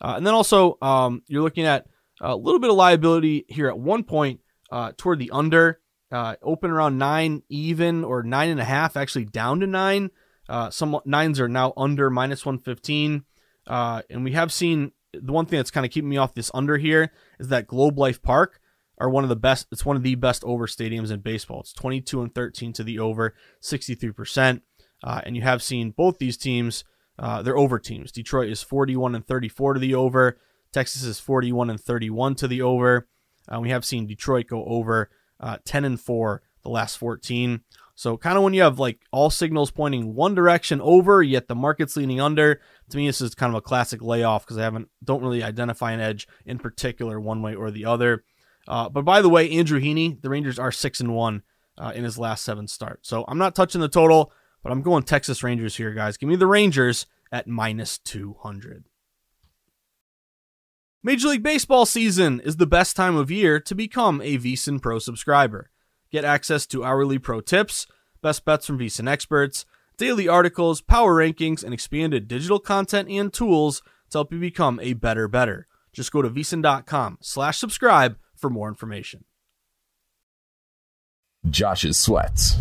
Uh, 0.00 0.14
and 0.16 0.26
then 0.26 0.32
also, 0.32 0.78
um, 0.80 1.22
you're 1.26 1.42
looking 1.42 1.66
at 1.66 1.86
a 2.22 2.34
little 2.34 2.60
bit 2.60 2.70
of 2.70 2.76
liability 2.76 3.44
here 3.46 3.68
at 3.68 3.78
one 3.78 4.04
point 4.04 4.40
uh, 4.72 4.92
toward 4.96 5.18
the 5.18 5.30
under. 5.32 5.80
Uh, 6.10 6.36
open 6.42 6.70
around 6.70 6.96
nine, 6.98 7.42
even 7.48 8.04
or 8.04 8.22
nine 8.22 8.48
and 8.48 8.60
a 8.60 8.64
half, 8.64 8.96
actually 8.96 9.26
down 9.26 9.60
to 9.60 9.66
nine. 9.66 10.10
Uh, 10.48 10.70
some 10.70 10.98
nines 11.04 11.38
are 11.38 11.48
now 11.48 11.72
under 11.76 12.08
minus 12.08 12.46
115. 12.46 13.24
Uh, 13.66 14.02
and 14.08 14.24
we 14.24 14.32
have 14.32 14.52
seen 14.52 14.92
the 15.12 15.32
one 15.32 15.46
thing 15.46 15.58
that's 15.58 15.70
kind 15.70 15.84
of 15.84 15.92
keeping 15.92 16.08
me 16.08 16.16
off 16.16 16.34
this 16.34 16.50
under 16.54 16.78
here 16.78 17.12
is 17.38 17.48
that 17.48 17.66
Globe 17.66 17.98
Life 17.98 18.22
Park 18.22 18.60
are 18.98 19.10
one 19.10 19.24
of 19.24 19.28
the 19.28 19.36
best. 19.36 19.66
It's 19.70 19.84
one 19.84 19.96
of 19.96 20.02
the 20.02 20.14
best 20.14 20.42
over 20.44 20.66
stadiums 20.66 21.10
in 21.10 21.20
baseball. 21.20 21.60
It's 21.60 21.72
22 21.72 22.22
and 22.22 22.34
13 22.34 22.72
to 22.74 22.84
the 22.84 22.98
over, 22.98 23.34
63%. 23.62 24.62
Uh, 25.04 25.20
and 25.24 25.36
you 25.36 25.42
have 25.42 25.62
seen 25.62 25.90
both 25.90 26.18
these 26.18 26.36
teams, 26.36 26.84
uh, 27.18 27.42
they're 27.42 27.56
over 27.56 27.78
teams. 27.78 28.10
Detroit 28.10 28.48
is 28.48 28.62
41 28.62 29.14
and 29.14 29.26
34 29.26 29.74
to 29.74 29.80
the 29.80 29.94
over. 29.94 30.38
Texas 30.72 31.04
is 31.04 31.20
41 31.20 31.70
and 31.70 31.80
31 31.80 32.34
to 32.36 32.48
the 32.48 32.62
over. 32.62 33.08
Uh, 33.52 33.60
we 33.60 33.70
have 33.70 33.84
seen 33.84 34.06
Detroit 34.06 34.46
go 34.48 34.64
over 34.64 35.10
uh, 35.40 35.58
10 35.64 35.84
and 35.84 36.00
4 36.00 36.42
the 36.62 36.68
last 36.70 36.96
14. 36.96 37.62
So 37.94 38.16
kind 38.16 38.36
of 38.36 38.44
when 38.44 38.54
you 38.54 38.62
have 38.62 38.78
like 38.78 39.00
all 39.10 39.30
signals 39.30 39.70
pointing 39.70 40.14
one 40.14 40.34
direction 40.34 40.80
over, 40.80 41.22
yet 41.22 41.48
the 41.48 41.54
market's 41.54 41.96
leaning 41.96 42.20
under. 42.20 42.60
To 42.90 42.96
me, 42.96 43.06
this 43.06 43.20
is 43.20 43.34
kind 43.34 43.52
of 43.52 43.58
a 43.58 43.62
classic 43.62 44.00
layoff 44.02 44.44
because 44.44 44.58
I 44.58 44.62
haven't 44.62 44.88
don't 45.02 45.22
really 45.22 45.42
identify 45.42 45.92
an 45.92 46.00
edge 46.00 46.28
in 46.46 46.58
particular 46.58 47.18
one 47.18 47.42
way 47.42 47.54
or 47.54 47.70
the 47.70 47.84
other. 47.84 48.24
Uh, 48.68 48.88
but 48.88 49.04
by 49.04 49.20
the 49.22 49.28
way, 49.28 49.50
Andrew 49.50 49.80
Heaney, 49.80 50.20
the 50.20 50.30
Rangers 50.30 50.58
are 50.58 50.70
six 50.70 51.00
and 51.00 51.14
one 51.14 51.42
uh, 51.76 51.92
in 51.94 52.04
his 52.04 52.18
last 52.18 52.44
seven 52.44 52.68
starts. 52.68 53.08
So 53.08 53.24
I'm 53.26 53.38
not 53.38 53.54
touching 53.54 53.80
the 53.80 53.88
total, 53.88 54.32
but 54.62 54.70
I'm 54.70 54.82
going 54.82 55.02
Texas 55.02 55.42
Rangers 55.42 55.76
here, 55.76 55.92
guys. 55.92 56.16
Give 56.16 56.28
me 56.28 56.36
the 56.36 56.46
Rangers 56.46 57.06
at 57.32 57.48
minus 57.48 57.98
200. 57.98 58.84
Major 61.00 61.28
League 61.28 61.44
Baseball 61.44 61.86
season 61.86 62.40
is 62.40 62.56
the 62.56 62.66
best 62.66 62.96
time 62.96 63.14
of 63.14 63.30
year 63.30 63.60
to 63.60 63.74
become 63.76 64.20
a 64.20 64.36
VSiN 64.36 64.82
Pro 64.82 64.98
subscriber. 64.98 65.70
Get 66.10 66.24
access 66.24 66.66
to 66.66 66.84
hourly 66.84 67.20
pro 67.20 67.40
tips, 67.40 67.86
best 68.20 68.44
bets 68.44 68.66
from 68.66 68.80
VSiN 68.80 69.08
experts, 69.08 69.64
daily 69.96 70.26
articles, 70.26 70.80
power 70.80 71.14
rankings, 71.14 71.62
and 71.62 71.72
expanded 71.72 72.26
digital 72.26 72.58
content 72.58 73.08
and 73.08 73.32
tools 73.32 73.80
to 74.10 74.18
help 74.18 74.32
you 74.32 74.40
become 74.40 74.80
a 74.80 74.94
better 74.94 75.28
better. 75.28 75.68
Just 75.92 76.10
go 76.10 76.20
to 76.20 76.28
VSiN.com 76.28 77.18
slash 77.20 77.58
subscribe 77.58 78.18
for 78.34 78.50
more 78.50 78.68
information. 78.68 79.24
Josh's 81.48 81.96
sweats. 81.96 82.56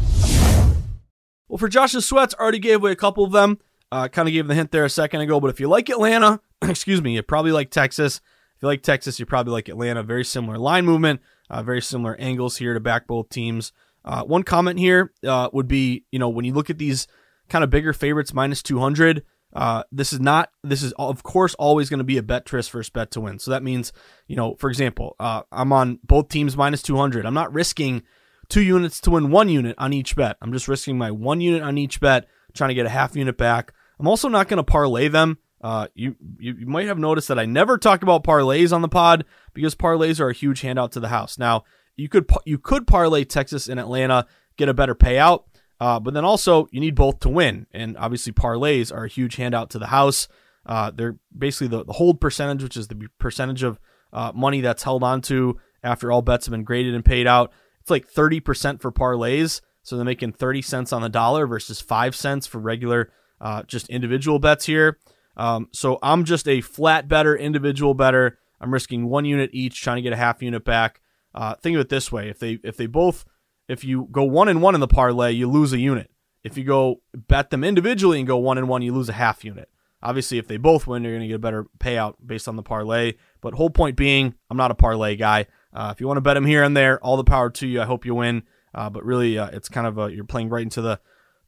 Well, 1.48 1.58
for 1.58 1.68
Josh's 1.68 2.06
sweats, 2.06 2.36
I 2.38 2.44
already 2.44 2.60
gave 2.60 2.76
away 2.76 2.92
a 2.92 2.96
couple 2.96 3.24
of 3.24 3.32
them. 3.32 3.58
Uh, 3.92 4.08
kind 4.08 4.28
of 4.28 4.34
gave 4.34 4.48
the 4.48 4.56
hint 4.56 4.72
there 4.72 4.86
a 4.86 4.90
second 4.90 5.22
ago, 5.22 5.40
but 5.40 5.50
if 5.50 5.60
you 5.60 5.68
like 5.70 5.90
Atlanta, 5.90 6.42
excuse 6.62 7.02
me, 7.02 7.16
you 7.16 7.24
probably 7.24 7.52
like 7.52 7.72
Texas. 7.72 8.18
If 8.56 8.64
you 8.64 8.68
like 8.68 8.82
Texas, 8.82 9.20
you 9.20 9.26
probably 9.26 9.54
like 9.54 9.70
Atlanta. 9.70 10.04
Very 10.04 10.26
similar 10.26 10.58
line 10.58 10.86
movement, 10.86 11.22
uh, 11.50 11.64
very 11.64 11.82
similar 11.82 12.16
angles 12.20 12.58
here 12.58 12.74
to 12.74 12.80
back 12.80 13.08
both 13.08 13.30
teams. 13.30 13.72
Uh, 14.04 14.24
one 14.24 14.44
comment 14.44 14.80
here 14.80 15.12
uh, 15.26 15.50
would 15.54 15.68
be, 15.68 16.06
you 16.12 16.20
know, 16.20 16.30
when 16.30 16.46
you 16.46 16.54
look 16.54 16.70
at 16.70 16.78
these 16.78 17.08
kind 17.50 17.64
of 17.64 17.70
bigger 17.70 17.94
favorites 17.94 18.34
minus 18.34 18.64
200, 18.64 19.24
uh, 19.54 19.84
this 19.92 20.12
is 20.14 20.20
not, 20.20 20.50
this 20.64 20.82
is 20.82 20.94
of 20.98 21.24
course 21.24 21.56
always 21.56 21.90
going 21.90 21.98
to 22.00 22.04
be 22.04 22.18
a 22.18 22.24
bet 22.24 22.46
Betris 22.46 22.70
first 22.70 22.94
bet 22.94 23.12
to 23.12 23.22
win. 23.22 23.40
So 23.40 23.52
that 23.52 23.64
means, 23.64 23.94
you 24.28 24.36
know, 24.36 24.56
for 24.56 24.70
example, 24.70 25.16
uh, 25.20 25.44
I'm 25.52 25.72
on 25.74 26.00
both 26.04 26.30
teams 26.30 26.58
minus 26.58 26.82
200. 26.82 27.26
I'm 27.26 27.34
not 27.34 27.54
risking 27.54 28.04
two 28.50 28.62
units 28.62 29.00
to 29.02 29.12
win 29.12 29.30
one 29.30 29.50
unit 29.50 29.76
on 29.78 29.94
each 29.94 30.16
bet. 30.16 30.38
I'm 30.42 30.54
just 30.54 30.68
risking 30.68 30.98
my 30.98 31.12
one 31.12 31.42
unit 31.42 31.62
on 31.62 31.78
each 31.78 32.00
bet, 32.00 32.28
trying 32.54 32.70
to 32.70 32.76
get 32.76 32.86
a 32.86 32.90
half 32.90 33.16
unit 33.16 33.38
back. 33.38 33.74
I'm 34.00 34.08
also 34.08 34.30
not 34.30 34.48
going 34.48 34.58
to 34.58 34.64
parlay 34.64 35.08
them. 35.08 35.38
Uh, 35.60 35.88
you, 35.96 36.16
you, 36.38 36.54
you 36.60 36.68
might 36.68 36.88
have 36.88 37.00
noticed 37.00 37.28
that 37.30 37.40
I 37.40 37.46
never 37.46 37.78
talked 37.78 38.04
about 38.04 38.24
parlays 38.24 38.72
on 38.72 38.82
the 38.82 38.88
pod 38.88 39.26
because 39.54 39.74
parlays 39.74 40.20
are 40.20 40.30
a 40.30 40.34
huge 40.34 40.62
handout 40.62 40.92
to 40.92 41.00
the 41.00 41.08
house. 41.08 41.38
Now 41.38 41.64
you 41.96 42.08
could 42.08 42.30
you 42.46 42.60
could 42.60 42.86
parlay 42.86 43.24
Texas 43.24 43.68
and 43.68 43.80
Atlanta, 43.80 44.28
get 44.56 44.70
a 44.70 44.74
better 44.74 44.94
payout, 44.94 45.46
uh, 45.80 46.00
but 46.00 46.14
then 46.14 46.24
also 46.24 46.68
you 46.72 46.80
need 46.80 46.94
both 46.94 47.20
to 47.22 47.30
win, 47.30 47.66
and 47.72 47.98
obviously 47.98 48.32
parlays 48.32 48.96
are 48.96 49.06
a 49.06 49.10
huge 49.10 49.36
handout 49.38 49.72
to 49.72 49.80
the 49.80 49.88
house. 49.88 50.28
Uh, 50.66 50.92
they're 50.92 51.18
basically 51.36 51.68
the, 51.68 51.84
the 51.86 51.94
hold 51.94 52.22
percentage, 52.22 52.62
which 52.62 52.78
is 52.78 52.88
the 52.88 53.08
percentage 53.18 53.64
of 53.64 53.80
uh, 54.14 54.32
money 54.36 54.62
that's 54.62 54.84
held 54.84 55.04
onto 55.04 55.56
after 55.84 56.12
all 56.12 56.22
bets 56.22 56.46
have 56.46 56.52
been 56.52 56.64
graded 56.64 56.94
and 56.94 57.06
paid 57.06 57.26
out. 57.26 57.52
It's 57.82 57.90
like 57.90 58.12
30% 58.12 58.82
for 58.82 58.92
parlays. 58.92 59.62
So 59.82 59.96
they're 59.96 60.04
making 60.04 60.34
30 60.34 60.62
cents 60.62 60.92
on 60.92 61.02
the 61.02 61.08
dollar 61.08 61.48
versus 61.48 61.80
5 61.80 62.14
cents 62.14 62.46
for 62.46 62.60
regular, 62.60 63.10
uh, 63.40 63.64
just 63.64 63.90
individual 63.90 64.40
bets 64.40 64.66
here. 64.66 64.98
Um, 65.36 65.70
so 65.72 66.00
I'm 66.02 66.24
just 66.24 66.48
a 66.48 66.62
flat 66.62 67.08
better, 67.08 67.36
individual 67.36 67.94
better. 67.94 68.40
I'm 68.60 68.74
risking 68.74 69.08
one 69.08 69.26
unit 69.26 69.52
each, 69.54 69.82
trying 69.82 69.98
to 69.98 70.02
get 70.02 70.14
a 70.14 70.18
half 70.18 70.42
unit 70.42 70.66
back. 70.66 71.02
Uh, 71.36 71.56
think 71.56 71.76
of 71.76 71.82
it 71.82 71.90
this 71.90 72.12
way: 72.12 72.30
if 72.30 72.40
they 72.40 72.60
if 72.64 72.78
they 72.78 72.88
both 72.88 73.26
if 73.68 73.84
you 73.84 74.08
go 74.12 74.24
one 74.24 74.48
and 74.48 74.62
one 74.62 74.76
in 74.76 74.82
the 74.82 74.88
parlay, 74.88 75.32
you 75.32 75.50
lose 75.50 75.74
a 75.74 75.80
unit. 75.80 76.10
If 76.44 76.58
you 76.58 76.64
go 76.64 77.02
bet 77.14 77.50
them 77.50 77.64
individually 77.64 78.20
and 78.20 78.28
go 78.28 78.38
one 78.38 78.58
and 78.58 78.70
one, 78.70 78.82
you 78.82 78.94
lose 78.94 79.10
a 79.10 79.14
half 79.14 79.44
unit. 79.44 79.70
Obviously, 80.02 80.38
if 80.38 80.48
they 80.48 80.58
both 80.58 80.88
win, 80.88 81.04
you're 81.04 81.12
going 81.12 81.24
to 81.24 81.28
get 81.28 81.36
a 81.36 81.40
better 81.40 81.66
payout 81.80 82.16
based 82.26 82.48
on 82.48 82.56
the 82.56 82.64
parlay. 82.64 83.14
But 83.42 83.56
whole 83.56 83.70
point 83.70 83.98
being, 83.98 84.36
I'm 84.50 84.58
not 84.58 84.72
a 84.72 84.76
parlay 84.76 85.16
guy. 85.16 85.48
Uh, 85.74 85.92
if 85.94 86.00
you 86.00 86.08
want 86.08 86.18
to 86.18 86.22
bet 86.22 86.36
them 86.36 86.46
here 86.46 86.64
and 86.64 86.78
there, 86.78 87.04
all 87.04 87.18
the 87.18 87.24
power 87.24 87.50
to 87.50 87.68
you. 87.68 87.82
I 87.82 87.86
hope 87.86 88.06
you 88.06 88.16
win. 88.16 88.44
Uh, 88.74 88.90
but 88.90 89.04
really, 89.04 89.38
uh, 89.38 89.48
it's 89.48 89.70
kind 89.70 89.88
of 89.88 89.98
a, 89.98 90.14
you're 90.14 90.24
playing 90.24 90.50
right 90.50 90.64
into 90.64 90.82
the 90.82 91.00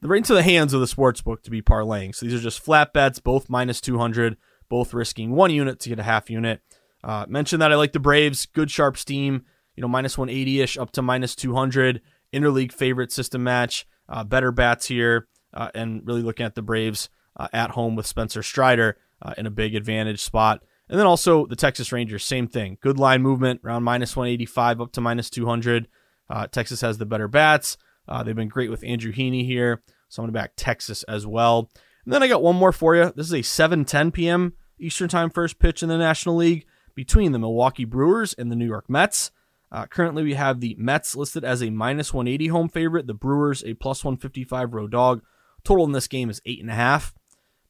right 0.07 0.17
into 0.17 0.33
the 0.33 0.43
hands 0.43 0.73
of 0.73 0.79
the 0.79 0.87
sports 0.87 1.21
book 1.21 1.43
to 1.43 1.51
be 1.51 1.61
parlaying. 1.61 2.15
So 2.15 2.25
these 2.25 2.35
are 2.35 2.39
just 2.39 2.59
flat 2.59 2.93
bets, 2.93 3.19
both 3.19 3.49
minus 3.49 3.81
200, 3.81 4.37
both 4.69 4.93
risking 4.93 5.31
one 5.31 5.51
unit 5.51 5.79
to 5.81 5.89
get 5.89 5.99
a 5.99 6.03
half 6.03 6.29
unit. 6.29 6.61
Uh, 7.03 7.25
mentioned 7.27 7.61
that 7.61 7.71
I 7.71 7.75
like 7.75 7.93
the 7.93 7.99
Braves, 7.99 8.45
good 8.45 8.71
sharp 8.71 8.97
steam, 8.97 9.45
you 9.75 9.81
know, 9.81 9.87
minus 9.87 10.17
180 10.17 10.61
ish 10.61 10.77
up 10.77 10.91
to 10.91 11.01
minus 11.01 11.35
200. 11.35 12.01
Interleague 12.33 12.71
favorite 12.71 13.11
system 13.11 13.43
match, 13.43 13.87
uh, 14.07 14.23
better 14.23 14.51
bats 14.51 14.85
here, 14.85 15.27
uh, 15.53 15.69
and 15.73 16.05
really 16.05 16.21
looking 16.21 16.45
at 16.45 16.55
the 16.55 16.61
Braves 16.61 17.09
uh, 17.37 17.47
at 17.53 17.71
home 17.71 17.95
with 17.95 18.05
Spencer 18.05 18.43
Strider 18.43 18.97
uh, 19.21 19.33
in 19.37 19.45
a 19.45 19.51
big 19.51 19.75
advantage 19.75 20.21
spot. 20.21 20.63
And 20.89 20.99
then 20.99 21.05
also 21.05 21.45
the 21.45 21.55
Texas 21.55 21.91
Rangers, 21.91 22.25
same 22.25 22.47
thing. 22.47 22.77
Good 22.81 22.99
line 22.99 23.21
movement 23.21 23.61
around 23.63 23.83
minus 23.83 24.15
185 24.15 24.81
up 24.81 24.91
to 24.93 25.01
minus 25.01 25.29
200. 25.29 25.87
Uh, 26.29 26.47
Texas 26.47 26.81
has 26.81 26.97
the 26.97 27.05
better 27.05 27.27
bats. 27.27 27.77
Uh, 28.09 28.23
they've 28.23 28.35
been 28.35 28.49
great 28.49 28.71
with 28.71 28.83
Andrew 28.83 29.13
Heaney 29.13 29.45
here. 29.45 29.81
So 30.09 30.21
I'm 30.21 30.25
going 30.25 30.33
to 30.33 30.39
back 30.39 30.53
Texas 30.55 31.03
as 31.03 31.25
well. 31.25 31.69
And 32.03 32.13
then 32.13 32.23
I 32.23 32.27
got 32.27 32.41
one 32.41 32.55
more 32.55 32.71
for 32.71 32.95
you. 32.95 33.13
This 33.15 33.27
is 33.27 33.33
a 33.33 33.37
7:10 33.37 34.11
p.m. 34.11 34.53
Eastern 34.79 35.07
Time 35.07 35.29
first 35.29 35.59
pitch 35.59 35.83
in 35.83 35.89
the 35.89 35.97
National 35.97 36.35
League 36.37 36.65
between 36.95 37.31
the 37.31 37.39
Milwaukee 37.39 37.85
Brewers 37.85 38.33
and 38.33 38.51
the 38.51 38.55
New 38.55 38.65
York 38.65 38.89
Mets. 38.89 39.31
Uh, 39.71 39.85
currently, 39.85 40.23
we 40.23 40.33
have 40.33 40.59
the 40.59 40.75
Mets 40.79 41.15
listed 41.15 41.43
as 41.45 41.61
a 41.61 41.69
minus 41.69 42.11
180 42.11 42.47
home 42.47 42.69
favorite, 42.69 43.05
the 43.05 43.13
Brewers 43.13 43.63
a 43.63 43.75
plus 43.75 44.03
155 44.03 44.73
road 44.73 44.91
dog. 44.91 45.21
Total 45.63 45.85
in 45.85 45.91
this 45.91 46.07
game 46.07 46.29
is 46.29 46.41
eight 46.45 46.61
and 46.61 46.71
a 46.71 46.75
half. 46.75 47.13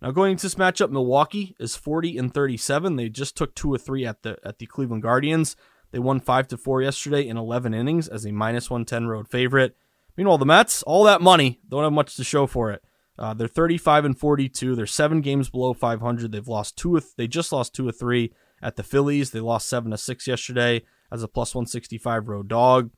Now, 0.02 0.12
going 0.12 0.32
into 0.32 0.44
this 0.44 0.56
matchup, 0.56 0.92
Milwaukee 0.92 1.58
is 1.60 1.76
40 1.76 2.18
and 2.18 2.34
37. 2.34 2.96
They 2.96 3.10
just 3.10 3.36
took 3.36 3.54
two 3.54 3.74
or 3.74 3.78
three 3.78 4.06
at 4.06 4.22
the 4.22 4.38
at 4.46 4.60
the 4.60 4.66
Cleveland 4.66 5.04
Guardians. 5.04 5.58
They 5.92 6.00
won 6.00 6.22
five 6.22 6.48
to 6.50 6.58
four 6.58 6.82
yesterday 6.82 7.28
in 7.28 7.36
11 7.36 7.74
innings 7.74 8.08
as 8.08 8.26
a 8.26 8.32
minus 8.32 8.70
110 8.70 9.08
road 9.08 9.28
favorite. 9.28 9.76
Meanwhile, 10.20 10.40
the 10.40 10.46
Mets, 10.46 10.84
all 10.84 11.06
that 11.06 11.22
money, 11.22 11.62
don't 11.66 11.86
have 11.86 11.94
much 11.94 12.18
to 12.18 12.26
show 12.26 12.46
for 12.46 12.74
it. 12.74 12.84
Uh, 13.18 13.34
they're 13.34 13.48
35 13.48 14.04
and 14.04 14.20
42. 14.20 14.76
They're 14.76 14.86
seven 14.86 15.22
games 15.22 15.50
below 15.50 15.74
500. 15.74 16.30
They've 16.30 16.46
lost 16.46 16.76
two. 16.76 16.98
Of, 16.98 17.06
They 17.16 17.26
just 17.26 17.54
lost 17.54 17.74
two 17.74 17.88
or 17.88 17.94
three 17.94 18.34
at 18.62 18.76
the 18.76 18.84
Phillies. 18.84 19.32
They 19.32 19.40
lost 19.40 19.70
seven 19.70 19.92
to 19.92 19.98
six 19.98 20.28
yesterday 20.28 20.82
as 21.10 21.24
a 21.24 21.30
plus 21.30 21.56
165 21.56 22.28
road 22.28 22.50
dog. 22.50 22.92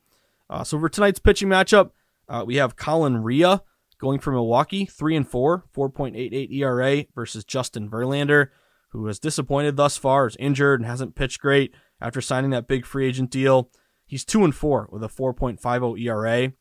Uh, 0.49 0.63
so 0.63 0.79
for 0.79 0.89
tonight's 0.89 1.19
pitching 1.19 1.47
matchup, 1.47 1.91
uh, 2.27 2.43
we 2.43 2.55
have 2.55 2.75
Colin 2.75 3.21
Rea 3.21 3.59
going 3.99 4.17
for 4.17 4.31
Milwaukee, 4.31 4.85
three 4.85 5.15
and 5.15 5.27
four, 5.27 5.65
4.88 5.77 6.51
ERA 6.51 7.05
versus 7.13 7.43
Justin 7.43 7.87
Verlander, 7.87 8.47
who 8.93 9.05
has 9.05 9.19
disappointed 9.19 9.77
thus 9.77 9.95
far, 9.95 10.25
is 10.25 10.35
injured 10.39 10.79
and 10.79 10.89
hasn't 10.89 11.13
pitched 11.13 11.39
great 11.39 11.71
after 12.01 12.19
signing 12.19 12.49
that 12.49 12.67
big 12.67 12.83
free 12.83 13.07
agent 13.07 13.29
deal. 13.29 13.69
He's 14.07 14.25
two 14.25 14.43
and 14.43 14.55
four 14.55 14.89
with 14.91 15.03
a 15.03 15.07
4.50 15.07 16.01
ERA. 16.01 16.53